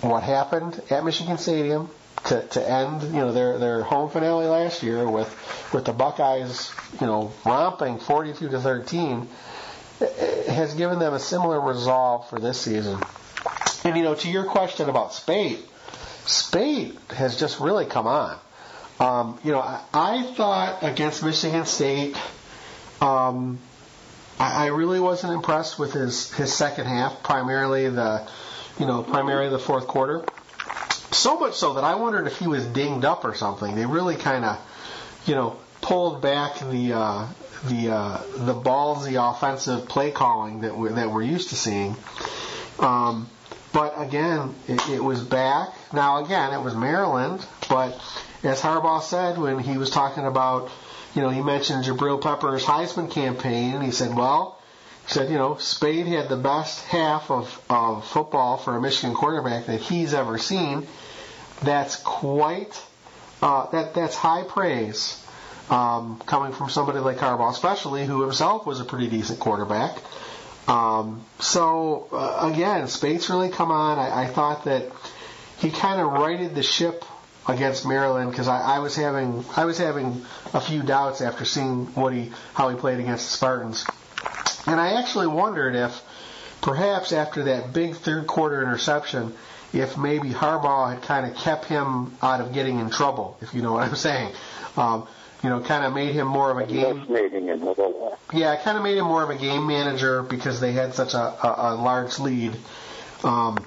what 0.00 0.22
happened 0.22 0.80
at 0.90 1.04
Michigan 1.04 1.36
Stadium 1.36 1.90
to, 2.24 2.42
to 2.42 2.70
end, 2.70 3.02
you 3.02 3.10
know, 3.20 3.32
their 3.32 3.58
their 3.58 3.82
home 3.82 4.10
finale 4.10 4.46
last 4.46 4.82
year 4.82 5.08
with 5.08 5.28
with 5.72 5.84
the 5.84 5.92
Buckeyes, 5.92 6.72
you 7.00 7.06
know, 7.06 7.32
romping 7.44 7.98
42 7.98 8.48
to 8.50 8.60
13, 8.60 9.28
eh, 10.00 10.52
has 10.52 10.74
given 10.74 10.98
them 10.98 11.12
a 11.12 11.18
similar 11.20 11.60
resolve 11.60 12.28
for 12.30 12.38
this 12.40 12.60
season. 12.60 12.98
And 13.84 13.96
you 13.96 14.02
know, 14.02 14.14
to 14.14 14.30
your 14.30 14.44
question 14.44 14.88
about 14.88 15.12
Speight, 15.12 15.58
Speight 16.26 16.98
has 17.10 17.38
just 17.38 17.60
really 17.60 17.84
come 17.84 18.06
on. 18.06 18.38
Um, 18.98 19.38
you 19.44 19.52
know, 19.52 19.60
I, 19.60 19.82
I 19.92 20.22
thought 20.34 20.82
against 20.82 21.22
Michigan 21.22 21.66
State, 21.66 22.16
um, 23.02 23.58
I, 24.38 24.64
I 24.64 24.66
really 24.68 25.00
wasn't 25.00 25.34
impressed 25.34 25.78
with 25.78 25.92
his 25.92 26.32
his 26.32 26.54
second 26.54 26.86
half, 26.86 27.22
primarily 27.22 27.88
the, 27.90 28.26
you 28.78 28.86
know, 28.86 29.02
primarily 29.02 29.50
the 29.50 29.58
fourth 29.58 29.86
quarter. 29.86 30.24
So 31.14 31.38
much 31.38 31.54
so 31.54 31.74
that 31.74 31.84
I 31.84 31.94
wondered 31.94 32.26
if 32.26 32.38
he 32.38 32.46
was 32.46 32.64
dinged 32.66 33.04
up 33.04 33.24
or 33.24 33.34
something. 33.34 33.74
They 33.74 33.86
really 33.86 34.16
kind 34.16 34.44
of, 34.44 34.58
you 35.26 35.34
know, 35.34 35.56
pulled 35.80 36.20
back 36.20 36.58
the 36.58 36.92
uh, 36.92 37.26
the 37.66 37.90
uh, 37.90 38.22
the 38.36 38.54
ballsy 38.54 39.16
offensive 39.18 39.88
play 39.88 40.10
calling 40.10 40.62
that 40.62 40.76
we're, 40.76 40.92
that 40.92 41.10
we're 41.10 41.22
used 41.22 41.50
to 41.50 41.56
seeing. 41.56 41.96
Um, 42.78 43.28
but 43.72 43.94
again, 43.96 44.54
it, 44.68 44.88
it 44.88 45.02
was 45.02 45.20
back. 45.22 45.70
Now 45.92 46.24
again, 46.24 46.52
it 46.52 46.62
was 46.62 46.74
Maryland, 46.74 47.44
but 47.68 47.92
as 48.42 48.60
Harbaugh 48.60 49.02
said 49.02 49.38
when 49.38 49.58
he 49.58 49.78
was 49.78 49.90
talking 49.90 50.26
about, 50.26 50.70
you 51.14 51.22
know, 51.22 51.30
he 51.30 51.42
mentioned 51.42 51.84
Jabril 51.84 52.20
Peppers' 52.20 52.64
Heisman 52.64 53.10
campaign, 53.10 53.74
and 53.74 53.82
he 53.82 53.90
said, 53.90 54.14
well, 54.14 54.60
he 55.06 55.12
said, 55.12 55.30
you 55.30 55.38
know, 55.38 55.54
Speight 55.54 56.06
had 56.06 56.28
the 56.28 56.36
best 56.36 56.84
half 56.86 57.30
of, 57.30 57.60
of 57.68 58.06
football 58.06 58.56
for 58.56 58.76
a 58.76 58.80
Michigan 58.80 59.14
quarterback 59.14 59.66
that 59.66 59.80
he's 59.80 60.14
ever 60.14 60.38
seen. 60.38 60.86
That's 61.64 61.96
quite, 61.96 62.80
uh, 63.42 63.70
that 63.70 63.94
that's 63.94 64.14
high 64.14 64.44
praise 64.44 65.24
um, 65.70 66.20
coming 66.26 66.52
from 66.52 66.68
somebody 66.70 66.98
like 66.98 67.18
Harbaugh, 67.18 67.50
especially 67.50 68.04
who 68.06 68.22
himself 68.22 68.66
was 68.66 68.80
a 68.80 68.84
pretty 68.84 69.08
decent 69.08 69.40
quarterback. 69.40 69.98
Um, 70.68 71.24
so 71.40 72.08
uh, 72.12 72.50
again, 72.52 72.88
Speight's 72.88 73.28
really 73.28 73.50
come 73.50 73.70
on. 73.70 73.98
I, 73.98 74.24
I 74.24 74.26
thought 74.26 74.64
that 74.64 74.86
he 75.58 75.70
kind 75.70 76.00
of 76.00 76.12
righted 76.12 76.54
the 76.54 76.62
ship 76.62 77.04
against 77.46 77.86
Maryland 77.86 78.30
because 78.30 78.48
I, 78.48 78.76
I 78.76 78.78
was 78.78 78.96
having 78.96 79.44
I 79.56 79.66
was 79.66 79.78
having 79.78 80.24
a 80.54 80.60
few 80.60 80.82
doubts 80.82 81.20
after 81.20 81.44
seeing 81.44 81.86
what 81.94 82.12
he 82.12 82.32
how 82.54 82.68
he 82.70 82.76
played 82.76 83.00
against 83.00 83.26
the 83.30 83.36
Spartans, 83.36 83.84
and 84.66 84.80
I 84.80 85.00
actually 85.00 85.26
wondered 85.26 85.74
if 85.74 86.02
perhaps 86.62 87.12
after 87.12 87.44
that 87.44 87.72
big 87.74 87.96
third 87.96 88.26
quarter 88.26 88.62
interception, 88.62 89.34
if 89.74 89.98
maybe 89.98 90.30
Harbaugh 90.30 90.94
had 90.94 91.02
kind 91.02 91.26
of 91.26 91.36
kept 91.36 91.66
him 91.66 92.16
out 92.22 92.40
of 92.40 92.52
getting 92.52 92.78
in 92.78 92.90
trouble, 92.90 93.36
if 93.40 93.54
you 93.54 93.62
know 93.62 93.72
what 93.72 93.82
I'm 93.82 93.96
saying. 93.96 94.32
Um, 94.76 95.06
you 95.42 95.50
know, 95.50 95.60
kind 95.60 95.84
of 95.84 95.92
made 95.92 96.14
him 96.14 96.26
more 96.26 96.50
of 96.50 96.56
a 96.56 96.66
game. 96.66 97.04
Yeah, 98.32 98.56
kind 98.56 98.78
of 98.78 98.82
made 98.82 98.96
him 98.96 99.04
more 99.04 99.22
of 99.22 99.28
a 99.28 99.36
game 99.36 99.66
manager 99.66 100.22
because 100.22 100.58
they 100.58 100.72
had 100.72 100.94
such 100.94 101.12
a, 101.12 101.18
a, 101.18 101.54
a 101.58 101.74
large 101.74 102.18
lead. 102.18 102.56
Um, 103.22 103.58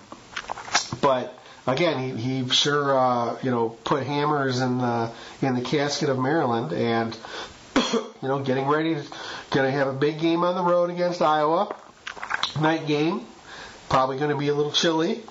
but 1.02 1.38
again, 1.68 2.00
he, 2.00 2.42
he 2.42 2.50
sure 2.50 2.98
uh, 2.98 3.38
you 3.44 3.52
know 3.52 3.70
put 3.70 4.04
hammers 4.04 4.60
in 4.60 4.80
the 4.80 5.12
in 5.42 5.54
the 5.54 5.62
casket 5.62 6.10
of 6.10 6.18
Maryland, 6.18 6.74
and 6.74 7.16
you 7.94 8.28
know 8.28 8.40
getting 8.40 8.68
ready 8.68 8.96
to 8.96 9.04
to 9.52 9.70
have 9.70 9.88
a 9.88 9.94
big 9.94 10.20
game 10.20 10.44
on 10.44 10.56
the 10.56 10.64
road 10.64 10.90
against 10.90 11.22
Iowa. 11.22 11.76
Night 12.60 12.88
game, 12.88 13.22
probably 13.88 14.18
going 14.18 14.32
to 14.32 14.38
be 14.38 14.48
a 14.48 14.56
little 14.56 14.72
chilly. 14.72 15.22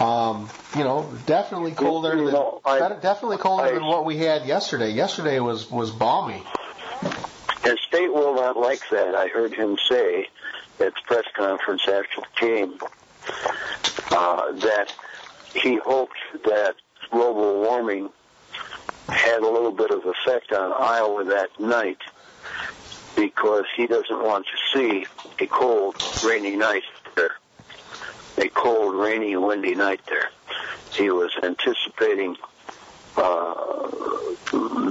Um, 0.00 0.50
you 0.76 0.82
know, 0.82 1.12
definitely 1.26 1.72
colder 1.72 2.16
You 2.16 2.30
than 2.30 2.40
I- 2.64 2.78
definitely 3.00 3.36
colder 3.38 3.64
I- 3.64 3.72
than 3.72 3.86
what 3.86 4.04
we 4.04 4.16
had 4.18 4.44
yesterday. 4.46 4.90
Yesterday 4.90 5.38
was 5.40 5.70
was 5.70 5.90
balmy. 5.90 6.42
And 7.64 7.78
Speight 7.78 8.12
will 8.12 8.34
not 8.34 8.56
like 8.56 8.82
that. 8.90 9.14
I 9.14 9.28
heard 9.28 9.54
him 9.54 9.78
say 9.88 10.28
at 10.80 10.94
the 10.94 11.00
press 11.06 11.24
conference 11.34 11.82
after 11.88 12.20
the 12.20 12.40
game 12.46 12.78
uh, 14.10 14.52
that 14.52 14.92
he 15.54 15.76
hoped 15.76 16.18
that 16.44 16.74
global 17.10 17.60
warming 17.62 18.10
had 19.08 19.40
a 19.42 19.48
little 19.48 19.70
bit 19.70 19.90
of 19.90 20.04
effect 20.04 20.52
on 20.52 20.72
Iowa 20.72 21.24
that 21.24 21.58
night 21.60 21.98
because 23.16 23.64
he 23.76 23.86
doesn't 23.86 24.22
want 24.22 24.46
to 24.46 24.78
see 24.78 25.06
a 25.38 25.46
cold, 25.46 25.96
rainy 26.24 26.56
night. 26.56 26.82
A 28.36 28.48
cold, 28.48 28.94
rainy, 28.94 29.36
windy 29.36 29.74
night 29.74 30.00
there. 30.08 30.30
He 30.92 31.10
was 31.10 31.30
anticipating 31.42 32.36
uh, 33.16 33.64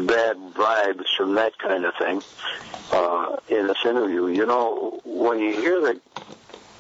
bad 0.06 0.38
vibes 0.54 1.06
from 1.18 1.36
that 1.36 1.58
kind 1.58 1.86
of 1.86 1.94
thing 1.96 2.22
uh, 2.92 3.38
in 3.50 3.68
this 3.68 3.86
interview. 3.86 4.28
You 4.28 4.46
know, 4.46 5.02
when 5.04 5.40
you 5.40 5.54
hear 5.54 5.82
the 5.82 6.00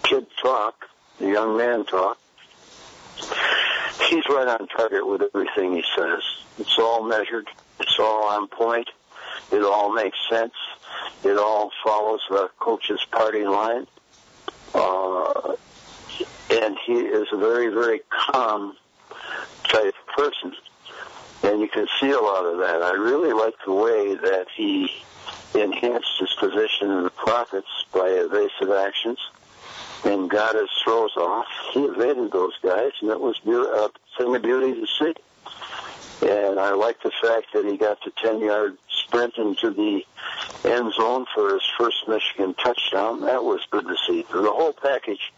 kid 0.03 0.25
talk, 0.41 0.87
the 1.19 1.27
young 1.27 1.57
man 1.57 1.85
talk, 1.85 2.17
he's 4.09 4.27
right 4.29 4.47
on 4.47 4.67
target 4.67 5.05
with 5.05 5.21
everything 5.33 5.75
he 5.75 5.83
says. 5.95 6.21
It's 6.59 6.77
all 6.77 7.03
measured. 7.03 7.47
It's 7.79 7.97
all 7.99 8.23
on 8.25 8.47
point. 8.47 8.89
It 9.51 9.63
all 9.63 9.93
makes 9.93 10.17
sense. 10.29 10.53
It 11.23 11.37
all 11.37 11.71
follows 11.83 12.21
the 12.29 12.49
coach's 12.59 13.03
party 13.11 13.45
line. 13.45 13.87
Uh, 14.73 15.22
he 16.85 16.93
is 16.93 17.27
a 17.31 17.37
very, 17.37 17.69
very 17.69 18.01
calm 18.09 18.75
type 19.63 19.95
person. 20.15 20.53
And 21.43 21.59
you 21.59 21.67
can 21.67 21.87
see 21.99 22.11
a 22.11 22.19
lot 22.19 22.45
of 22.45 22.57
that. 22.59 22.81
I 22.81 22.93
really 22.93 23.33
like 23.33 23.55
the 23.65 23.73
way 23.73 24.15
that 24.15 24.47
he 24.55 24.89
enhanced 25.53 26.19
his 26.19 26.33
position 26.33 26.89
in 26.89 27.03
the 27.03 27.09
profits 27.09 27.67
by 27.93 28.07
evasive 28.07 28.71
actions 28.71 29.19
and 30.05 30.29
got 30.29 30.55
his 30.55 30.69
throws 30.83 31.15
off. 31.17 31.45
He 31.73 31.81
evaded 31.83 32.31
those 32.31 32.53
guys, 32.61 32.91
and 33.01 33.09
it 33.09 33.19
was 33.19 33.39
beau- 33.39 33.63
a 33.63 33.89
thing 34.17 34.35
of 34.35 34.41
beauty 34.41 34.79
to 34.79 34.87
see. 34.87 35.13
And 36.27 36.59
I 36.59 36.73
like 36.73 37.01
the 37.03 37.11
fact 37.21 37.47
that 37.53 37.65
he 37.65 37.77
got 37.77 37.99
the 38.03 38.11
10-yard 38.11 38.77
sprint 38.89 39.37
into 39.37 39.71
the 39.71 40.05
end 40.63 40.93
zone 40.93 41.25
for 41.33 41.53
his 41.53 41.63
first 41.77 42.07
Michigan 42.07 42.53
touchdown. 42.53 43.21
That 43.21 43.43
was 43.43 43.61
good 43.69 43.85
to 43.87 43.95
see. 44.07 44.25
The 44.31 44.51
whole 44.51 44.73
package, 44.73 45.33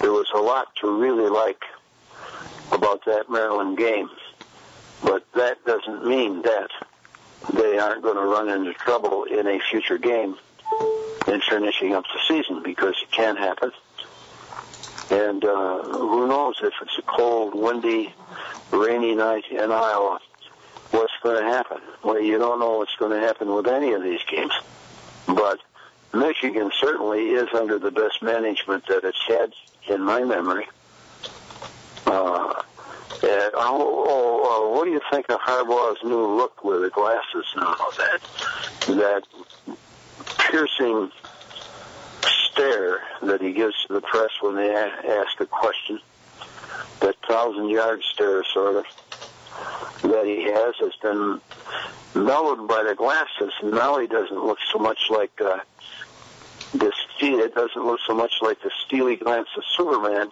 there 0.00 0.12
was 0.12 0.28
a 0.34 0.38
lot 0.38 0.74
to 0.76 0.90
really 0.90 1.28
like 1.28 1.62
about 2.72 3.04
that 3.06 3.30
Maryland 3.30 3.78
game. 3.78 4.10
But 5.02 5.26
that 5.34 5.64
doesn't 5.64 6.06
mean 6.06 6.42
that 6.42 6.70
they 7.52 7.78
aren't 7.78 8.02
going 8.02 8.16
to 8.16 8.22
run 8.22 8.48
into 8.48 8.72
trouble 8.72 9.24
in 9.24 9.46
a 9.46 9.58
future 9.60 9.98
game 9.98 10.36
in 11.26 11.40
finishing 11.40 11.94
up 11.94 12.04
the 12.12 12.20
season 12.26 12.62
because 12.62 12.94
it 13.02 13.10
can 13.10 13.36
happen. 13.36 13.70
And 15.10 15.44
uh, 15.44 15.82
who 15.82 16.26
knows 16.26 16.56
if 16.62 16.72
it's 16.80 16.98
a 16.98 17.02
cold, 17.02 17.54
windy, 17.54 18.12
rainy 18.70 19.14
night 19.14 19.44
in 19.50 19.70
Iowa, 19.70 20.18
what's 20.90 21.12
going 21.22 21.42
to 21.42 21.48
happen? 21.48 21.78
Well, 22.02 22.20
you 22.20 22.38
don't 22.38 22.58
know 22.58 22.78
what's 22.78 22.96
going 22.96 23.12
to 23.12 23.26
happen 23.26 23.54
with 23.54 23.66
any 23.66 23.92
of 23.92 24.02
these 24.02 24.22
games. 24.24 24.52
But 25.26 25.60
Michigan 26.14 26.70
certainly 26.80 27.30
is 27.30 27.48
under 27.54 27.78
the 27.78 27.90
best 27.90 28.22
management 28.22 28.86
that 28.86 29.04
it's 29.04 29.22
had 29.26 29.52
in 29.88 30.02
my 30.02 30.22
memory. 30.24 30.66
Uh, 32.06 32.62
and, 33.22 33.52
oh, 33.54 34.04
oh, 34.06 34.40
oh, 34.44 34.70
what 34.74 34.84
do 34.84 34.90
you 34.90 35.00
think 35.10 35.30
of 35.30 35.40
Harbaugh's 35.40 36.02
new 36.04 36.36
look 36.36 36.62
with 36.64 36.82
the 36.82 36.90
glasses 36.90 37.46
now? 37.56 37.76
That 37.96 38.20
that 38.86 39.22
piercing 40.38 41.10
stare 42.54 43.00
that 43.22 43.40
he 43.40 43.52
gives 43.52 43.74
to 43.86 43.94
the 43.94 44.00
press 44.00 44.30
when 44.40 44.56
they 44.56 44.74
ask 44.74 45.40
a 45.40 45.46
question, 45.46 46.00
that 47.00 47.16
thousand 47.26 47.70
yard 47.70 48.02
stare 48.12 48.44
sort 48.44 48.76
of 48.76 48.84
that 50.02 50.26
he 50.26 50.44
has 50.44 50.74
has 50.80 50.94
been 51.02 51.40
mellowed 52.14 52.68
by 52.68 52.82
the 52.82 52.94
glasses, 52.94 53.52
and 53.62 53.72
now 53.72 53.98
he 53.98 54.06
doesn't 54.06 54.44
look 54.44 54.58
so 54.70 54.78
much 54.78 55.10
like 55.10 55.32
uh, 55.40 55.58
this. 57.30 57.46
It 57.46 57.54
doesn't 57.54 57.84
look 57.84 58.00
so 58.06 58.14
much 58.14 58.34
like 58.40 58.62
the 58.62 58.70
steely 58.84 59.16
glance 59.16 59.48
of 59.56 59.62
Superman, 59.76 60.30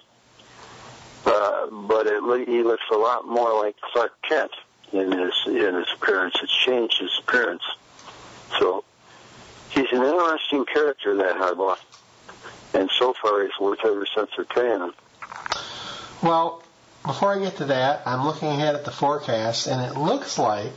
uh, 1.27 1.67
but 1.71 2.07
it, 2.07 2.49
he 2.49 2.63
looks 2.63 2.85
a 2.93 2.97
lot 2.97 3.27
more 3.27 3.63
like 3.63 3.77
Clark 3.81 4.21
Kent 4.23 4.53
in 4.93 5.13
his 5.13 5.35
in 5.47 5.75
his 5.75 5.89
appearance. 5.95 6.35
It's 6.43 6.55
changed 6.65 7.01
his 7.01 7.11
appearance. 7.19 7.63
So 8.59 8.85
he's 9.71 9.91
an 9.93 10.03
interesting 10.03 10.65
character, 10.67 11.17
that 11.17 11.37
Harbaugh. 11.37 11.79
And 12.75 12.91
so 12.99 13.15
far, 13.21 13.43
he's 13.43 13.59
worth 13.61 13.81
every 13.85 14.09
cent 14.15 14.31
they're 14.37 14.45
paying 14.47 14.81
him. 14.81 14.95
Well, 16.23 16.63
before 17.05 17.35
I 17.35 17.39
get 17.39 17.57
to 17.57 17.67
that, 17.67 18.03
I'm 18.07 18.25
looking 18.25 18.49
ahead 18.49 18.75
at 18.75 18.85
the 18.85 18.91
forecast, 18.91 19.67
and 19.67 19.81
it 19.81 19.99
looks 19.99 20.39
like 20.39 20.73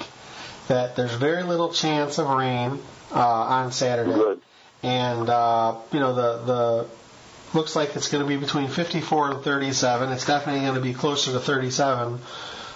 that 0.67 0.95
there's 0.95 1.13
very 1.13 1.43
little 1.43 1.71
chance 1.71 2.17
of 2.17 2.27
rain 2.27 2.79
uh, 3.13 3.19
on 3.19 3.71
Saturday. 3.71 4.11
Good. 4.11 4.34
And 4.85 5.29
uh, 5.31 5.77
you 5.91 5.99
know 5.99 6.13
the 6.13 6.45
the 6.45 6.87
looks 7.57 7.75
like 7.75 7.95
it's 7.95 8.07
going 8.07 8.23
to 8.23 8.27
be 8.27 8.37
between 8.37 8.67
54 8.67 9.31
and 9.31 9.43
37. 9.43 10.11
It's 10.11 10.27
definitely 10.27 10.61
going 10.61 10.75
to 10.75 10.81
be 10.81 10.93
closer 10.93 11.31
to 11.31 11.39
37 11.39 12.19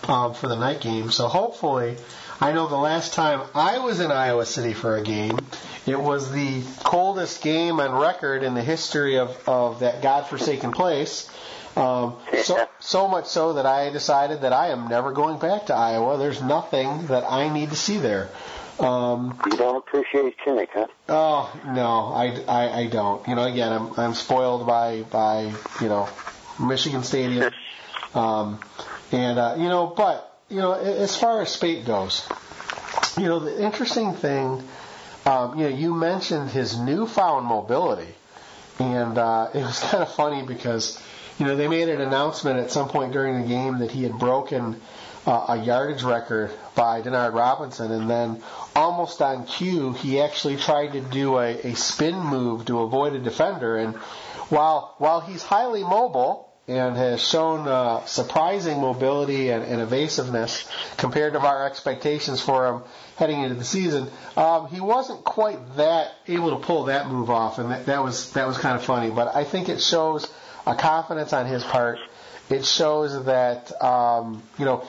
um, 0.07 0.33
for 0.33 0.47
the 0.47 0.55
night 0.55 0.81
game. 0.81 1.11
So 1.11 1.27
hopefully, 1.27 1.97
I 2.41 2.51
know 2.51 2.67
the 2.67 2.77
last 2.77 3.13
time 3.13 3.47
I 3.53 3.77
was 3.77 3.99
in 3.99 4.11
Iowa 4.11 4.47
City 4.47 4.73
for 4.73 4.97
a 4.97 5.03
game, 5.03 5.37
it 5.85 5.99
was 5.99 6.31
the 6.31 6.63
coldest 6.83 7.43
game 7.43 7.79
on 7.79 7.91
record 7.91 8.41
in 8.41 8.55
the 8.55 8.63
history 8.63 9.19
of, 9.19 9.37
of 9.47 9.81
that 9.81 10.01
godforsaken 10.01 10.71
place. 10.71 11.29
Um, 11.75 12.15
so, 12.41 12.67
so 12.79 13.07
much 13.07 13.27
so 13.27 13.53
that 13.53 13.67
I 13.67 13.91
decided 13.91 14.41
that 14.41 14.51
I 14.51 14.69
am 14.69 14.87
never 14.87 15.11
going 15.11 15.37
back 15.37 15.67
to 15.67 15.75
Iowa. 15.75 16.17
There's 16.17 16.41
nothing 16.41 17.05
that 17.07 17.23
I 17.29 17.53
need 17.53 17.69
to 17.69 17.75
see 17.75 17.97
there. 17.97 18.29
Um, 18.79 19.39
You 19.51 19.57
don't 19.57 19.75
appreciate 19.77 20.37
Kinnick, 20.39 20.69
huh? 20.73 20.87
Oh 21.09 21.59
no, 21.67 22.13
I, 22.13 22.43
I, 22.47 22.79
I 22.81 22.87
don't. 22.87 23.27
You 23.27 23.35
know, 23.35 23.43
again, 23.43 23.71
I'm 23.73 23.93
I'm 23.99 24.13
spoiled 24.13 24.65
by 24.65 25.01
by 25.03 25.51
you 25.81 25.87
know 25.89 26.07
Michigan 26.59 27.03
Stadium. 27.03 27.51
Um, 28.15 28.59
And 29.11 29.37
uh, 29.37 29.55
you 29.59 29.69
know, 29.69 29.85
but 29.85 30.35
you 30.49 30.57
know, 30.57 30.73
as 30.73 31.15
far 31.15 31.41
as 31.43 31.49
Speight 31.49 31.85
goes, 31.85 32.27
you 33.19 33.25
know, 33.25 33.37
the 33.37 33.61
interesting 33.63 34.13
thing, 34.15 34.63
um, 35.27 35.59
you 35.59 35.65
know, 35.69 35.75
you 35.75 35.93
mentioned 35.93 36.49
his 36.49 36.75
newfound 36.79 37.45
mobility, 37.45 38.11
and 38.79 39.15
uh, 39.15 39.49
it 39.53 39.61
was 39.61 39.79
kind 39.91 40.01
of 40.01 40.11
funny 40.11 40.41
because 40.41 40.99
you 41.37 41.45
know 41.45 41.55
they 41.55 41.67
made 41.67 41.87
an 41.87 42.01
announcement 42.01 42.57
at 42.59 42.71
some 42.71 42.87
point 42.89 43.13
during 43.13 43.41
the 43.41 43.47
game 43.47 43.77
that 43.77 43.91
he 43.91 44.01
had 44.01 44.17
broken 44.17 44.81
uh, 45.25 45.45
a 45.49 45.58
yardage 45.58 46.03
record 46.03 46.51
by 46.75 47.01
Denard 47.01 47.34
Robinson, 47.34 47.91
and 47.91 48.10
then 48.10 48.41
almost 48.75 49.21
on 49.21 49.45
cue, 49.45 49.93
he 49.93 50.21
actually 50.21 50.58
tried 50.58 50.93
to 50.93 51.01
do 51.01 51.38
a, 51.38 51.71
a 51.71 51.75
spin 51.75 52.17
move 52.17 52.65
to 52.65 52.79
avoid 52.79 53.13
a 53.13 53.19
defender, 53.19 53.77
and 53.77 53.95
while 54.49 54.95
while 54.97 55.21
he's 55.21 55.43
highly 55.43 55.84
mobile 55.84 56.49
and 56.69 56.95
has 56.95 57.19
shown 57.19 57.67
uh, 57.67 58.05
surprising 58.05 58.79
mobility 58.79 59.49
and, 59.49 59.63
and, 59.63 59.82
evasiveness 59.82 60.69
compared 60.97 61.34
to 61.34 61.39
our 61.39 61.65
expectations 61.65 62.41
for 62.41 62.67
him 62.67 62.84
heading 63.15 63.41
into 63.41 63.55
the 63.55 63.65
season. 63.65 64.08
Um, 64.38 64.67
he 64.67 64.79
wasn't 64.79 65.23
quite 65.23 65.77
that 65.77 66.13
able 66.27 66.51
to 66.51 66.63
pull 66.63 66.86
that 66.86 67.08
move 67.08 67.32
off, 67.32 67.58
and 67.58 67.71
that, 67.71 67.88
that 67.88 68.03
was 68.03 68.34
that 68.34 68.47
was 68.47 68.58
kind 68.60 68.75
of 68.75 68.84
funny. 68.84 69.10
But 69.10 69.36
I 69.36 69.45
think 69.45 69.67
it 69.67 69.82
shows 69.82 70.32
a 70.67 70.75
confidence 70.75 71.34
on 71.34 71.47
his 71.47 71.63
part. 71.63 71.97
It 72.49 72.65
shows 72.65 73.25
that 73.25 73.71
um, 73.81 74.41
you 74.57 74.65
know 74.65 74.83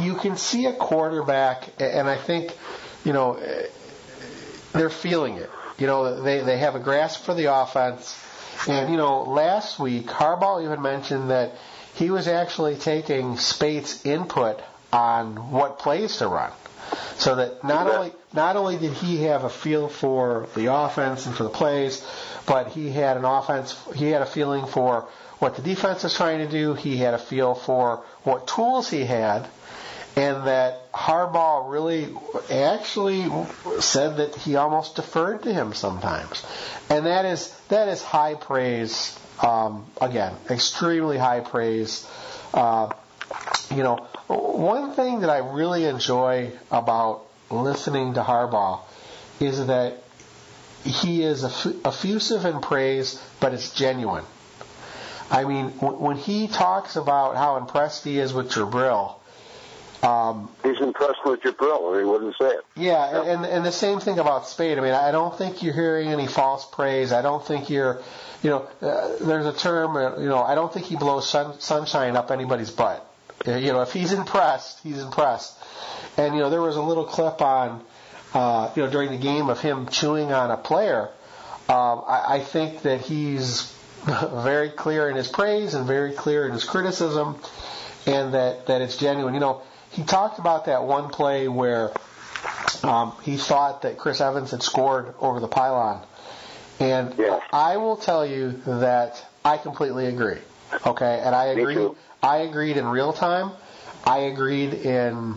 you 0.00 0.14
can 0.16 0.36
see 0.36 0.66
a 0.66 0.72
quarterback, 0.72 1.68
and 1.80 2.08
I 2.08 2.16
think 2.16 2.56
you 3.04 3.12
know 3.12 3.38
they're 4.72 4.90
feeling 4.90 5.36
it. 5.36 5.50
You 5.78 5.86
know 5.86 6.22
they 6.22 6.40
they 6.40 6.58
have 6.58 6.74
a 6.74 6.80
grasp 6.80 7.24
for 7.24 7.34
the 7.34 7.54
offense 7.54 8.18
and, 8.68 8.90
you 8.90 8.96
know, 8.96 9.22
last 9.22 9.78
week, 9.78 10.06
Harbaugh 10.06 10.64
even 10.64 10.82
mentioned 10.82 11.30
that 11.30 11.52
he 11.94 12.10
was 12.10 12.28
actually 12.28 12.76
taking 12.76 13.36
Speight's 13.36 14.04
input 14.06 14.60
on 14.92 15.50
what 15.50 15.78
plays 15.78 16.18
to 16.18 16.28
run. 16.28 16.52
So 17.16 17.36
that 17.36 17.64
not 17.64 17.88
only 17.88 18.12
not 18.32 18.56
only 18.56 18.76
did 18.76 18.92
he 18.92 19.22
have 19.24 19.44
a 19.44 19.48
feel 19.48 19.88
for 19.88 20.46
the 20.54 20.66
offense 20.66 21.26
and 21.26 21.34
for 21.34 21.42
the 21.44 21.48
plays, 21.48 22.04
but 22.46 22.68
he 22.68 22.90
had 22.90 23.16
an 23.16 23.24
offense 23.24 23.76
he 23.94 24.10
had 24.10 24.22
a 24.22 24.26
feeling 24.26 24.66
for 24.66 25.08
what 25.38 25.56
the 25.56 25.62
defense 25.62 26.04
was 26.04 26.14
trying 26.14 26.38
to 26.38 26.48
do, 26.48 26.74
he 26.74 26.96
had 26.96 27.14
a 27.14 27.18
feel 27.18 27.54
for 27.54 28.04
what 28.22 28.46
tools 28.46 28.88
he 28.88 29.04
had 29.04 29.48
and 30.16 30.46
that 30.46 30.92
Harbaugh 30.92 31.70
really 31.70 32.08
actually 32.50 33.24
said 33.80 34.18
that 34.18 34.34
he 34.36 34.56
almost 34.56 34.96
deferred 34.96 35.42
to 35.44 35.52
him 35.52 35.72
sometimes, 35.72 36.44
and 36.90 37.06
that 37.06 37.24
is 37.24 37.48
that 37.68 37.88
is 37.88 38.02
high 38.02 38.34
praise. 38.34 39.18
Um, 39.42 39.86
again, 40.00 40.34
extremely 40.50 41.18
high 41.18 41.40
praise. 41.40 42.06
Uh, 42.52 42.92
you 43.74 43.82
know, 43.82 43.96
one 44.28 44.92
thing 44.92 45.20
that 45.20 45.30
I 45.30 45.38
really 45.38 45.84
enjoy 45.86 46.52
about 46.70 47.24
listening 47.50 48.14
to 48.14 48.22
Harbaugh 48.22 48.80
is 49.40 49.66
that 49.66 50.02
he 50.84 51.22
is 51.22 51.44
effusive 51.44 52.44
in 52.44 52.60
praise, 52.60 53.22
but 53.40 53.54
it's 53.54 53.72
genuine. 53.74 54.24
I 55.30 55.44
mean, 55.44 55.70
when 55.80 56.16
he 56.16 56.48
talks 56.48 56.96
about 56.96 57.36
how 57.36 57.56
impressed 57.56 58.04
he 58.04 58.18
is 58.18 58.34
with 58.34 58.50
Jabril, 58.50 59.14
um, 60.02 60.50
He's 60.64 60.80
impressed 60.80 61.24
with 61.24 61.40
Jabril, 61.42 61.78
or 61.78 61.98
he 62.00 62.04
wouldn't 62.04 62.34
say 62.36 62.48
it. 62.48 62.64
Yeah, 62.74 63.22
and 63.22 63.46
and 63.46 63.64
the 63.64 63.70
same 63.70 64.00
thing 64.00 64.18
about 64.18 64.48
Speight. 64.48 64.76
I 64.76 64.80
mean, 64.80 64.94
I 64.94 65.12
don't 65.12 65.36
think 65.38 65.62
you're 65.62 65.74
hearing 65.74 66.08
any 66.08 66.26
false 66.26 66.66
praise. 66.66 67.12
I 67.12 67.22
don't 67.22 67.44
think 67.44 67.70
you're, 67.70 68.02
you 68.42 68.50
know, 68.50 68.68
uh, 68.80 69.16
there's 69.20 69.46
a 69.46 69.52
term, 69.52 69.96
uh, 69.96 70.18
you 70.18 70.28
know, 70.28 70.42
I 70.42 70.56
don't 70.56 70.74
think 70.74 70.86
he 70.86 70.96
blows 70.96 71.28
sun, 71.30 71.60
sunshine 71.60 72.16
up 72.16 72.32
anybody's 72.32 72.70
butt. 72.70 73.08
Uh, 73.46 73.54
you 73.54 73.72
know, 73.72 73.82
if 73.82 73.92
he's 73.92 74.12
impressed, 74.12 74.80
he's 74.82 75.00
impressed. 75.00 75.56
And 76.16 76.34
you 76.34 76.40
know, 76.40 76.50
there 76.50 76.62
was 76.62 76.74
a 76.74 76.82
little 76.82 77.04
clip 77.04 77.40
on, 77.40 77.80
uh, 78.34 78.70
you 78.74 78.82
know, 78.82 78.90
during 78.90 79.10
the 79.10 79.18
game 79.18 79.48
of 79.48 79.60
him 79.60 79.86
chewing 79.88 80.32
on 80.32 80.50
a 80.50 80.56
player. 80.56 81.08
Um, 81.68 82.02
I, 82.06 82.24
I 82.28 82.40
think 82.40 82.82
that 82.82 83.00
he's 83.00 83.72
very 84.04 84.70
clear 84.70 85.08
in 85.08 85.16
his 85.16 85.28
praise 85.28 85.74
and 85.74 85.86
very 85.86 86.12
clear 86.12 86.46
in 86.46 86.52
his 86.52 86.64
criticism, 86.64 87.36
and 88.06 88.34
that 88.34 88.66
that 88.66 88.82
it's 88.82 88.96
genuine. 88.96 89.34
You 89.34 89.40
know 89.40 89.62
he 89.92 90.02
talked 90.02 90.38
about 90.38 90.66
that 90.66 90.84
one 90.84 91.10
play 91.10 91.48
where 91.48 91.92
um, 92.82 93.12
he 93.22 93.36
thought 93.36 93.82
that 93.82 93.98
Chris 93.98 94.20
Evans 94.20 94.50
had 94.50 94.62
scored 94.62 95.14
over 95.20 95.38
the 95.38 95.48
pylon. 95.48 96.02
And 96.80 97.14
yeah. 97.18 97.40
I 97.52 97.76
will 97.76 97.96
tell 97.96 98.26
you 98.26 98.52
that 98.66 99.24
I 99.44 99.58
completely 99.58 100.06
agree. 100.06 100.38
Okay, 100.86 101.20
and 101.22 101.34
I 101.34 101.46
agree. 101.46 101.88
I 102.22 102.38
agreed 102.38 102.78
in 102.78 102.86
real 102.86 103.12
time. 103.12 103.52
I 104.04 104.20
agreed 104.20 104.72
in 104.72 105.34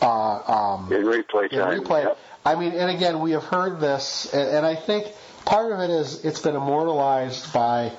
uh, 0.00 0.06
um, 0.06 0.92
in 0.92 1.02
replay 1.02 1.50
time. 1.50 1.72
In 1.72 1.82
replay. 1.82 2.04
Yep. 2.04 2.18
I 2.46 2.54
mean, 2.54 2.72
and 2.72 2.90
again, 2.90 3.20
we 3.20 3.32
have 3.32 3.44
heard 3.44 3.80
this, 3.80 4.32
and, 4.32 4.48
and 4.58 4.66
I 4.66 4.76
think 4.76 5.12
part 5.44 5.72
of 5.72 5.80
it 5.80 5.90
is 5.90 6.24
it's 6.24 6.40
been 6.40 6.56
immortalized 6.56 7.52
by, 7.52 7.92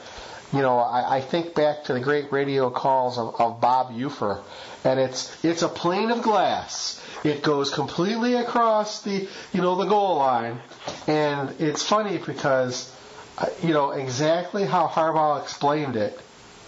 you 0.53 0.61
know, 0.61 0.79
I, 0.79 1.17
I 1.17 1.21
think 1.21 1.53
back 1.53 1.83
to 1.85 1.93
the 1.93 1.99
great 1.99 2.31
radio 2.31 2.69
calls 2.69 3.17
of, 3.17 3.39
of 3.39 3.61
Bob 3.61 3.91
Ufer 3.91 4.41
and 4.87 4.99
it's 4.99 5.43
it's 5.43 5.61
a 5.61 5.67
plane 5.67 6.11
of 6.11 6.21
glass. 6.21 7.03
It 7.23 7.43
goes 7.43 7.69
completely 7.69 8.35
across 8.35 9.01
the 9.01 9.27
you 9.53 9.61
know 9.61 9.75
the 9.75 9.85
goal 9.85 10.17
line, 10.17 10.59
and 11.07 11.53
it's 11.59 11.83
funny 11.83 12.17
because 12.17 12.93
uh, 13.37 13.47
you 13.61 13.73
know 13.73 13.91
exactly 13.91 14.65
how 14.65 14.87
Harbaugh 14.87 15.41
explained 15.41 15.95
it 15.95 16.19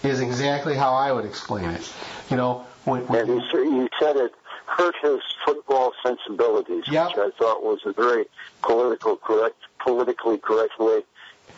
is 0.03 0.19
exactly 0.19 0.75
how 0.75 0.93
I 0.93 1.11
would 1.11 1.25
explain 1.25 1.69
it. 1.69 1.89
You 2.29 2.37
know 2.37 2.65
when, 2.85 3.07
when 3.07 3.29
and 3.29 3.41
he, 3.41 3.81
he 3.81 3.89
said 3.99 4.17
it 4.17 4.33
hurt 4.69 4.95
his 5.01 5.21
football 5.45 5.93
sensibilities, 6.03 6.84
yep. 6.88 7.08
which 7.08 7.17
I 7.17 7.29
thought 7.38 7.63
was 7.63 7.79
a 7.86 7.93
very 7.93 8.25
political 8.62 9.17
correct, 9.17 9.58
politically 9.79 10.38
correct 10.38 10.79
way 10.79 11.01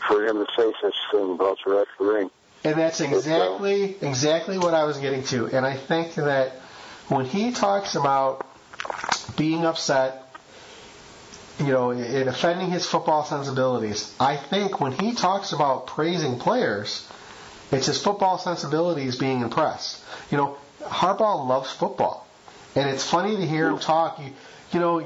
for 0.06 0.24
him 0.26 0.44
to 0.44 0.46
say 0.56 0.72
such 0.80 0.94
thing 1.10 1.32
about 1.32 1.58
the 1.64 1.86
refereeing. 1.98 2.30
And 2.64 2.78
that's 2.78 3.00
exactly 3.00 3.96
exactly 4.00 4.56
what 4.56 4.74
I 4.74 4.84
was 4.84 4.98
getting 4.98 5.24
to. 5.24 5.46
And 5.46 5.66
I 5.66 5.76
think 5.76 6.14
that 6.14 6.52
when 7.08 7.24
he 7.24 7.52
talks 7.52 7.96
about 7.96 8.46
being 9.36 9.64
upset, 9.64 10.22
you 11.58 11.72
know, 11.72 11.90
in 11.90 12.28
offending 12.28 12.70
his 12.70 12.86
football 12.86 13.24
sensibilities, 13.24 14.14
I 14.18 14.36
think 14.36 14.80
when 14.80 14.92
he 14.92 15.14
talks 15.14 15.52
about 15.52 15.88
praising 15.88 16.38
players, 16.38 17.08
it's 17.72 17.86
his 17.86 18.00
football 18.00 18.38
sensibilities 18.38 19.16
being 19.18 19.40
impressed. 19.40 20.02
You 20.30 20.38
know, 20.38 20.56
Harbaugh 20.82 21.46
loves 21.46 21.70
football, 21.70 22.26
and 22.74 22.88
it's 22.88 23.08
funny 23.08 23.36
to 23.36 23.46
hear 23.46 23.68
him 23.68 23.78
talk. 23.78 24.18
You, 24.18 24.32
you 24.72 24.80
know, 24.80 24.98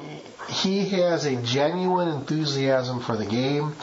he 0.49 0.87
has 0.91 1.25
a 1.25 1.37
genuine 1.43 2.09
enthusiasm 2.09 3.01
for 3.01 3.17
the 3.17 3.27
game. 3.27 3.75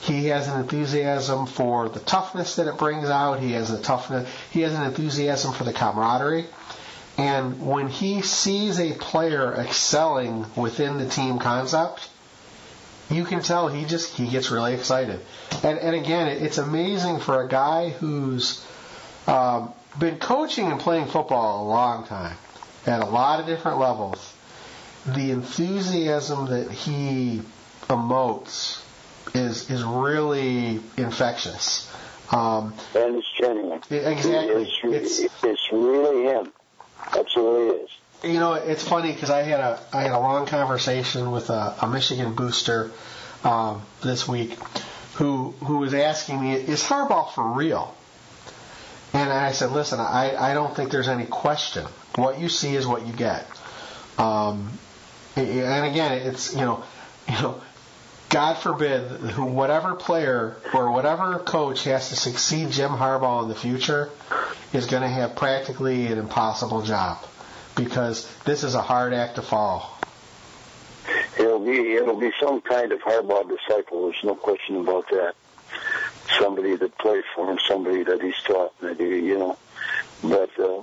He 0.00 0.26
has 0.26 0.48
an 0.48 0.60
enthusiasm 0.60 1.46
for 1.46 1.88
the 1.88 2.00
toughness 2.00 2.56
that 2.56 2.66
it 2.68 2.78
brings 2.78 3.08
out. 3.08 3.40
He 3.40 3.52
has 3.52 3.70
a 3.70 3.80
toughness. 3.82 4.30
He 4.50 4.62
has 4.62 4.72
an 4.72 4.82
enthusiasm 4.84 5.52
for 5.52 5.64
the 5.64 5.72
camaraderie. 5.72 6.46
And 7.18 7.66
when 7.66 7.88
he 7.88 8.22
sees 8.22 8.78
a 8.78 8.92
player 8.92 9.52
excelling 9.54 10.46
within 10.54 10.98
the 10.98 11.08
team 11.08 11.38
concept, 11.40 12.08
you 13.10 13.24
can 13.24 13.42
tell 13.42 13.68
he 13.68 13.84
just 13.86 14.14
he 14.14 14.28
gets 14.28 14.50
really 14.50 14.74
excited. 14.74 15.20
And 15.64 15.78
and 15.78 15.96
again, 15.96 16.28
it's 16.28 16.58
amazing 16.58 17.18
for 17.18 17.42
a 17.42 17.48
guy 17.48 17.90
who's 17.90 18.64
um, 19.26 19.72
been 19.98 20.18
coaching 20.18 20.70
and 20.70 20.78
playing 20.78 21.06
football 21.06 21.64
a 21.64 21.68
long 21.68 22.06
time 22.06 22.36
at 22.86 23.00
a 23.00 23.06
lot 23.06 23.40
of 23.40 23.46
different 23.46 23.78
levels. 23.78 24.34
The 25.06 25.30
enthusiasm 25.30 26.46
that 26.46 26.70
he 26.70 27.42
emotes 27.88 28.82
is 29.34 29.70
is 29.70 29.82
really 29.82 30.80
infectious. 30.96 31.90
Um, 32.30 32.74
and 32.94 33.16
it's 33.16 33.32
genuine. 33.40 33.80
Exactly. 33.90 34.70
It's, 34.84 35.20
it's, 35.22 35.44
it's 35.44 35.72
really 35.72 36.24
him. 36.24 36.52
Absolutely 37.16 37.84
is. 37.84 37.90
You 38.22 38.40
know, 38.40 38.54
it's 38.54 38.86
funny 38.86 39.12
because 39.12 39.30
I 39.30 39.42
had 39.42 39.60
a 39.60 39.80
I 39.92 40.02
had 40.02 40.12
a 40.12 40.18
long 40.18 40.46
conversation 40.46 41.30
with 41.30 41.50
a, 41.50 41.76
a 41.80 41.88
Michigan 41.88 42.34
booster 42.34 42.90
um, 43.44 43.82
this 44.02 44.26
week 44.26 44.58
who 45.14 45.54
who 45.64 45.78
was 45.78 45.94
asking 45.94 46.40
me, 46.40 46.54
"Is 46.54 46.82
Harbaugh 46.82 47.32
for 47.32 47.44
real?" 47.52 47.94
And 49.18 49.32
I 49.32 49.50
said, 49.50 49.72
"Listen, 49.72 49.98
I 49.98 50.36
I 50.36 50.54
don't 50.54 50.74
think 50.76 50.92
there's 50.92 51.08
any 51.08 51.26
question. 51.26 51.84
What 52.14 52.38
you 52.38 52.48
see 52.48 52.76
is 52.76 52.86
what 52.86 53.04
you 53.04 53.12
get." 53.12 53.46
Um, 54.16 54.78
and 55.34 55.86
again, 55.86 56.12
it's 56.12 56.52
you 56.54 56.60
know, 56.60 56.84
you 57.28 57.34
know, 57.34 57.60
God 58.28 58.54
forbid, 58.58 59.36
whatever 59.36 59.94
player 59.94 60.56
or 60.72 60.92
whatever 60.92 61.40
coach 61.40 61.84
has 61.84 62.10
to 62.10 62.16
succeed 62.16 62.70
Jim 62.70 62.90
Harbaugh 62.90 63.42
in 63.42 63.48
the 63.48 63.56
future 63.56 64.10
is 64.72 64.86
going 64.86 65.02
to 65.02 65.08
have 65.08 65.34
practically 65.34 66.06
an 66.06 66.18
impossible 66.18 66.82
job 66.82 67.18
because 67.74 68.30
this 68.44 68.62
is 68.62 68.74
a 68.74 68.82
hard 68.82 69.14
act 69.14 69.34
to 69.34 69.42
follow. 69.42 69.84
It'll 71.38 71.64
be 71.64 71.94
it'll 71.94 72.20
be 72.20 72.32
some 72.40 72.60
kind 72.60 72.92
of 72.92 73.00
Harbaugh 73.00 73.48
disciple. 73.48 74.04
There's 74.04 74.22
no 74.22 74.36
question 74.36 74.76
about 74.76 75.08
that. 75.10 75.34
Somebody 76.38 76.76
that 76.76 76.96
played 76.98 77.24
for 77.34 77.50
him, 77.50 77.58
somebody 77.66 78.02
that 78.04 78.20
he's 78.22 78.36
taught, 78.44 78.74
he, 78.98 79.04
you 79.04 79.38
know. 79.38 79.58
But 80.22 80.50
uh, 80.58 80.82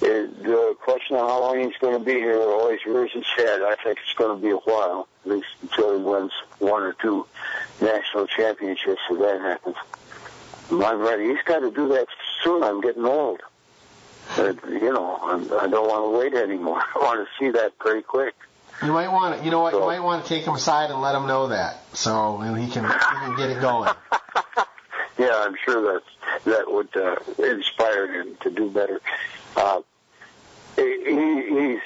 it, 0.00 0.42
the 0.42 0.76
question 0.80 1.16
of 1.16 1.28
how 1.28 1.40
long 1.40 1.60
he's 1.60 1.76
going 1.78 1.98
to 1.98 2.04
be 2.04 2.14
here 2.14 2.40
always 2.40 2.84
rears 2.86 3.10
its 3.14 3.28
head. 3.36 3.62
I 3.62 3.76
think 3.82 3.98
it's 4.04 4.14
going 4.16 4.36
to 4.36 4.42
be 4.42 4.50
a 4.50 4.56
while, 4.56 5.08
at 5.24 5.30
least 5.30 5.46
until 5.62 5.98
he 5.98 6.04
wins 6.04 6.32
one 6.58 6.82
or 6.82 6.92
two 6.94 7.26
national 7.80 8.26
championships, 8.26 9.00
if 9.10 9.18
that 9.18 9.40
happens. 9.40 9.76
I'm 10.70 11.00
ready. 11.00 11.28
He's 11.28 11.42
got 11.44 11.60
to 11.60 11.70
do 11.70 11.88
that 11.88 12.06
soon. 12.42 12.62
I'm 12.62 12.80
getting 12.80 13.04
old. 13.04 13.40
But, 14.36 14.64
you 14.68 14.92
know, 14.92 15.18
I'm, 15.22 15.44
I 15.52 15.68
don't 15.68 15.88
want 15.88 16.04
to 16.04 16.18
wait 16.18 16.34
anymore. 16.34 16.82
I 16.94 16.98
want 16.98 17.26
to 17.26 17.28
see 17.38 17.50
that 17.50 17.78
pretty 17.78 18.02
quick. 18.02 18.34
You 18.82 18.92
might 18.92 19.08
want 19.08 19.38
to, 19.38 19.44
you 19.44 19.50
know 19.50 19.60
what, 19.60 19.72
you 19.72 19.80
might 19.80 20.00
want 20.00 20.24
to 20.24 20.28
take 20.28 20.44
him 20.44 20.54
aside 20.54 20.90
and 20.90 21.00
let 21.00 21.14
him 21.14 21.26
know 21.26 21.48
that, 21.48 21.80
so 21.94 22.38
he 22.38 22.68
can 22.68 22.84
he 22.84 22.90
can 22.90 23.36
get 23.36 23.50
it 23.50 23.60
going. 23.60 23.90
yeah, 25.18 25.44
I'm 25.46 25.56
sure 25.64 25.94
that 25.94 26.02
that 26.44 26.72
would 26.72 26.96
uh, 26.96 27.16
inspire 27.38 28.12
him 28.12 28.36
to 28.42 28.50
do 28.50 28.70
better. 28.70 29.00
Uh, 29.56 29.80
he, 30.76 31.46
he's 31.48 31.80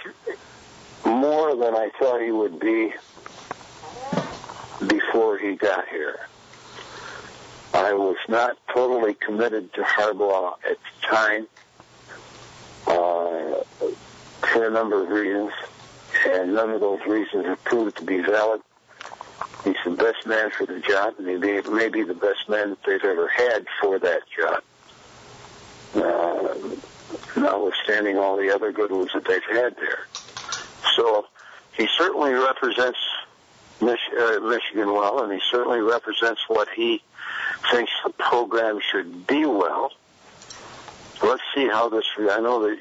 more 1.04 1.54
than 1.56 1.74
I 1.74 1.90
thought 1.98 2.22
he 2.22 2.30
would 2.30 2.58
be 2.58 2.92
before 4.86 5.38
he 5.38 5.56
got 5.56 5.88
here. 5.88 6.20
I 7.74 7.92
was 7.92 8.16
not 8.28 8.56
totally 8.72 9.14
committed 9.14 9.72
to 9.74 9.82
Harbaugh 9.82 10.54
at 10.68 10.78
the 10.78 11.06
time 11.06 11.46
uh, 12.86 13.62
for 14.52 14.66
a 14.66 14.70
number 14.70 15.02
of 15.02 15.10
reasons 15.10 15.52
and 16.26 16.54
none 16.54 16.70
of 16.70 16.80
those 16.80 17.00
reasons 17.06 17.46
have 17.46 17.62
proved 17.64 17.96
to 17.98 18.04
be 18.04 18.20
valid. 18.20 18.60
He's 19.64 19.76
the 19.84 19.90
best 19.90 20.26
man 20.26 20.50
for 20.50 20.66
the 20.66 20.80
job, 20.80 21.14
and 21.18 21.28
he 21.28 21.36
may, 21.36 21.60
may 21.62 21.88
be 21.88 22.02
the 22.02 22.14
best 22.14 22.48
man 22.48 22.70
that 22.70 22.78
they've 22.86 23.04
ever 23.04 23.28
had 23.28 23.66
for 23.80 23.98
that 23.98 24.22
job. 24.36 24.62
Uh, 25.94 26.54
notwithstanding 27.36 28.18
all 28.18 28.36
the 28.36 28.54
other 28.54 28.72
good 28.72 28.90
ones 28.90 29.10
that 29.14 29.24
they've 29.24 29.42
had 29.44 29.76
there. 29.76 30.06
So 30.94 31.26
he 31.76 31.88
certainly 31.96 32.32
represents 32.32 32.98
Mich- 33.80 34.12
uh, 34.18 34.40
Michigan 34.40 34.92
well, 34.92 35.22
and 35.22 35.32
he 35.32 35.40
certainly 35.50 35.80
represents 35.80 36.42
what 36.48 36.68
he 36.74 37.02
thinks 37.70 37.92
the 38.04 38.10
program 38.10 38.80
should 38.80 39.26
be 39.26 39.44
well 39.44 39.92
let's 41.22 41.42
see 41.54 41.66
how 41.66 41.88
this. 41.88 42.04
I 42.18 42.40
know 42.40 42.62
that 42.62 42.78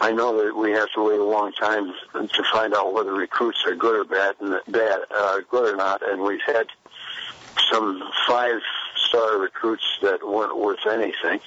I 0.00 0.12
know 0.12 0.44
that 0.44 0.56
we 0.56 0.70
have 0.72 0.90
to 0.92 1.02
wait 1.02 1.18
a 1.18 1.24
long 1.24 1.52
time 1.52 1.92
to 2.14 2.44
find 2.52 2.74
out 2.74 2.92
whether 2.92 3.12
recruits 3.12 3.64
are 3.66 3.74
good 3.74 4.00
or 4.00 4.04
bad, 4.04 4.36
and 4.40 4.60
bad, 4.68 5.00
uh, 5.10 5.40
good 5.50 5.74
or 5.74 5.76
not. 5.76 6.02
And 6.08 6.22
we've 6.22 6.42
had 6.46 6.66
some 7.70 8.02
five-star 8.26 9.38
recruits 9.38 9.84
that 10.02 10.26
weren't 10.26 10.56
worth 10.56 10.86
anything. 10.86 11.40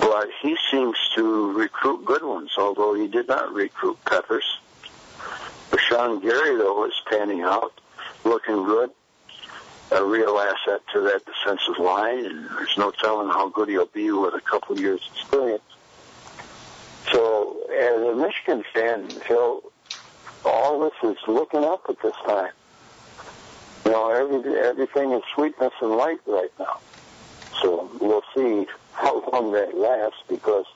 But 0.00 0.28
he 0.42 0.56
seems 0.70 0.96
to 1.14 1.52
recruit 1.52 2.04
good 2.04 2.22
ones, 2.22 2.52
although 2.58 2.94
he 2.94 3.08
did 3.08 3.28
not 3.28 3.52
recruit 3.52 3.98
Peppers. 4.04 4.58
Rashan 5.70 6.20
Gary, 6.22 6.56
though, 6.56 6.84
is 6.84 6.92
panning 7.10 7.42
out, 7.42 7.72
looking 8.24 8.64
good 8.64 8.90
a 9.90 10.04
real 10.04 10.38
asset 10.38 10.80
to 10.92 11.00
that 11.00 11.22
defensive 11.24 11.78
line, 11.78 12.24
and 12.24 12.50
there's 12.50 12.76
no 12.76 12.90
telling 12.90 13.28
how 13.28 13.48
good 13.48 13.68
he'll 13.68 13.86
be 13.86 14.10
with 14.10 14.34
a 14.34 14.40
couple 14.40 14.78
years' 14.78 15.08
experience. 15.14 15.62
So, 17.10 17.56
as 17.72 18.00
a 18.02 18.14
Michigan 18.14 18.64
fan, 18.74 19.06
Phil, 19.26 19.62
all 20.44 20.80
this 20.80 20.92
is 21.02 21.16
looking 21.26 21.64
up 21.64 21.86
at 21.88 22.00
this 22.02 22.14
time. 22.26 22.52
You 23.84 23.92
know, 23.92 24.10
every, 24.10 24.58
everything 24.58 25.12
is 25.12 25.22
sweetness 25.34 25.72
and 25.80 25.92
light 25.92 26.20
right 26.26 26.52
now. 26.58 26.80
So 27.62 27.90
we'll 28.00 28.22
see 28.34 28.66
how 28.92 29.22
long 29.32 29.52
that 29.52 29.76
lasts 29.76 30.22
because 30.28 30.66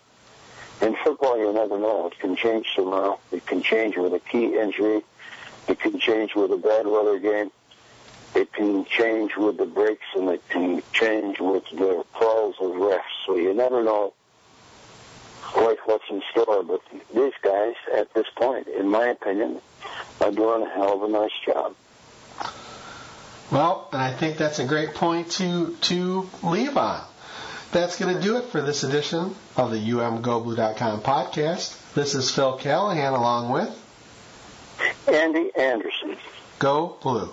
in 0.80 0.96
football 1.04 1.38
you 1.38 1.52
never 1.52 1.78
know. 1.78 2.06
It 2.06 2.18
can 2.18 2.34
change 2.34 2.74
tomorrow. 2.74 3.18
It 3.30 3.46
can 3.46 3.62
change 3.62 3.96
with 3.96 4.12
a 4.14 4.18
key 4.18 4.58
injury. 4.58 5.02
It 5.68 5.78
can 5.78 5.98
change 5.98 6.34
with 6.34 6.50
a 6.50 6.56
bad 6.56 6.86
weather 6.86 7.18
game 7.18 7.50
it 8.34 8.52
can 8.52 8.84
change 8.86 9.36
with 9.36 9.58
the 9.58 9.66
breaks 9.66 10.06
and 10.14 10.28
it 10.28 10.42
can 10.48 10.82
change 10.92 11.38
with 11.40 11.64
the 11.70 12.04
calls 12.14 12.56
of 12.60 12.70
refs. 12.72 13.00
So 13.26 13.36
you 13.36 13.52
never 13.54 13.82
know 13.82 14.14
quite 15.42 15.78
what's 15.84 16.04
in 16.10 16.22
store. 16.30 16.62
But 16.62 16.80
these 17.14 17.34
guys, 17.42 17.74
at 17.94 18.12
this 18.14 18.26
point, 18.36 18.68
in 18.68 18.88
my 18.88 19.08
opinion, 19.08 19.60
are 20.20 20.30
doing 20.30 20.62
a 20.62 20.70
hell 20.70 20.94
of 20.94 21.02
a 21.02 21.12
nice 21.12 21.32
job. 21.44 21.74
Well, 23.50 23.88
and 23.92 24.00
I 24.00 24.14
think 24.14 24.38
that's 24.38 24.58
a 24.58 24.64
great 24.64 24.94
point 24.94 25.32
to 25.32 25.76
to 25.82 26.30
leave 26.42 26.76
on. 26.76 27.04
That's 27.70 27.98
going 27.98 28.14
to 28.14 28.20
do 28.20 28.36
it 28.36 28.44
for 28.46 28.60
this 28.60 28.84
edition 28.84 29.34
of 29.56 29.70
the 29.70 29.78
UMGoBlue.com 29.78 31.00
podcast. 31.00 31.94
This 31.94 32.14
is 32.14 32.30
Phil 32.30 32.58
Callahan 32.58 33.14
along 33.14 33.50
with 33.50 33.70
Andy 35.06 35.50
Anderson. 35.56 36.16
Go 36.58 36.96
Blue. 37.02 37.32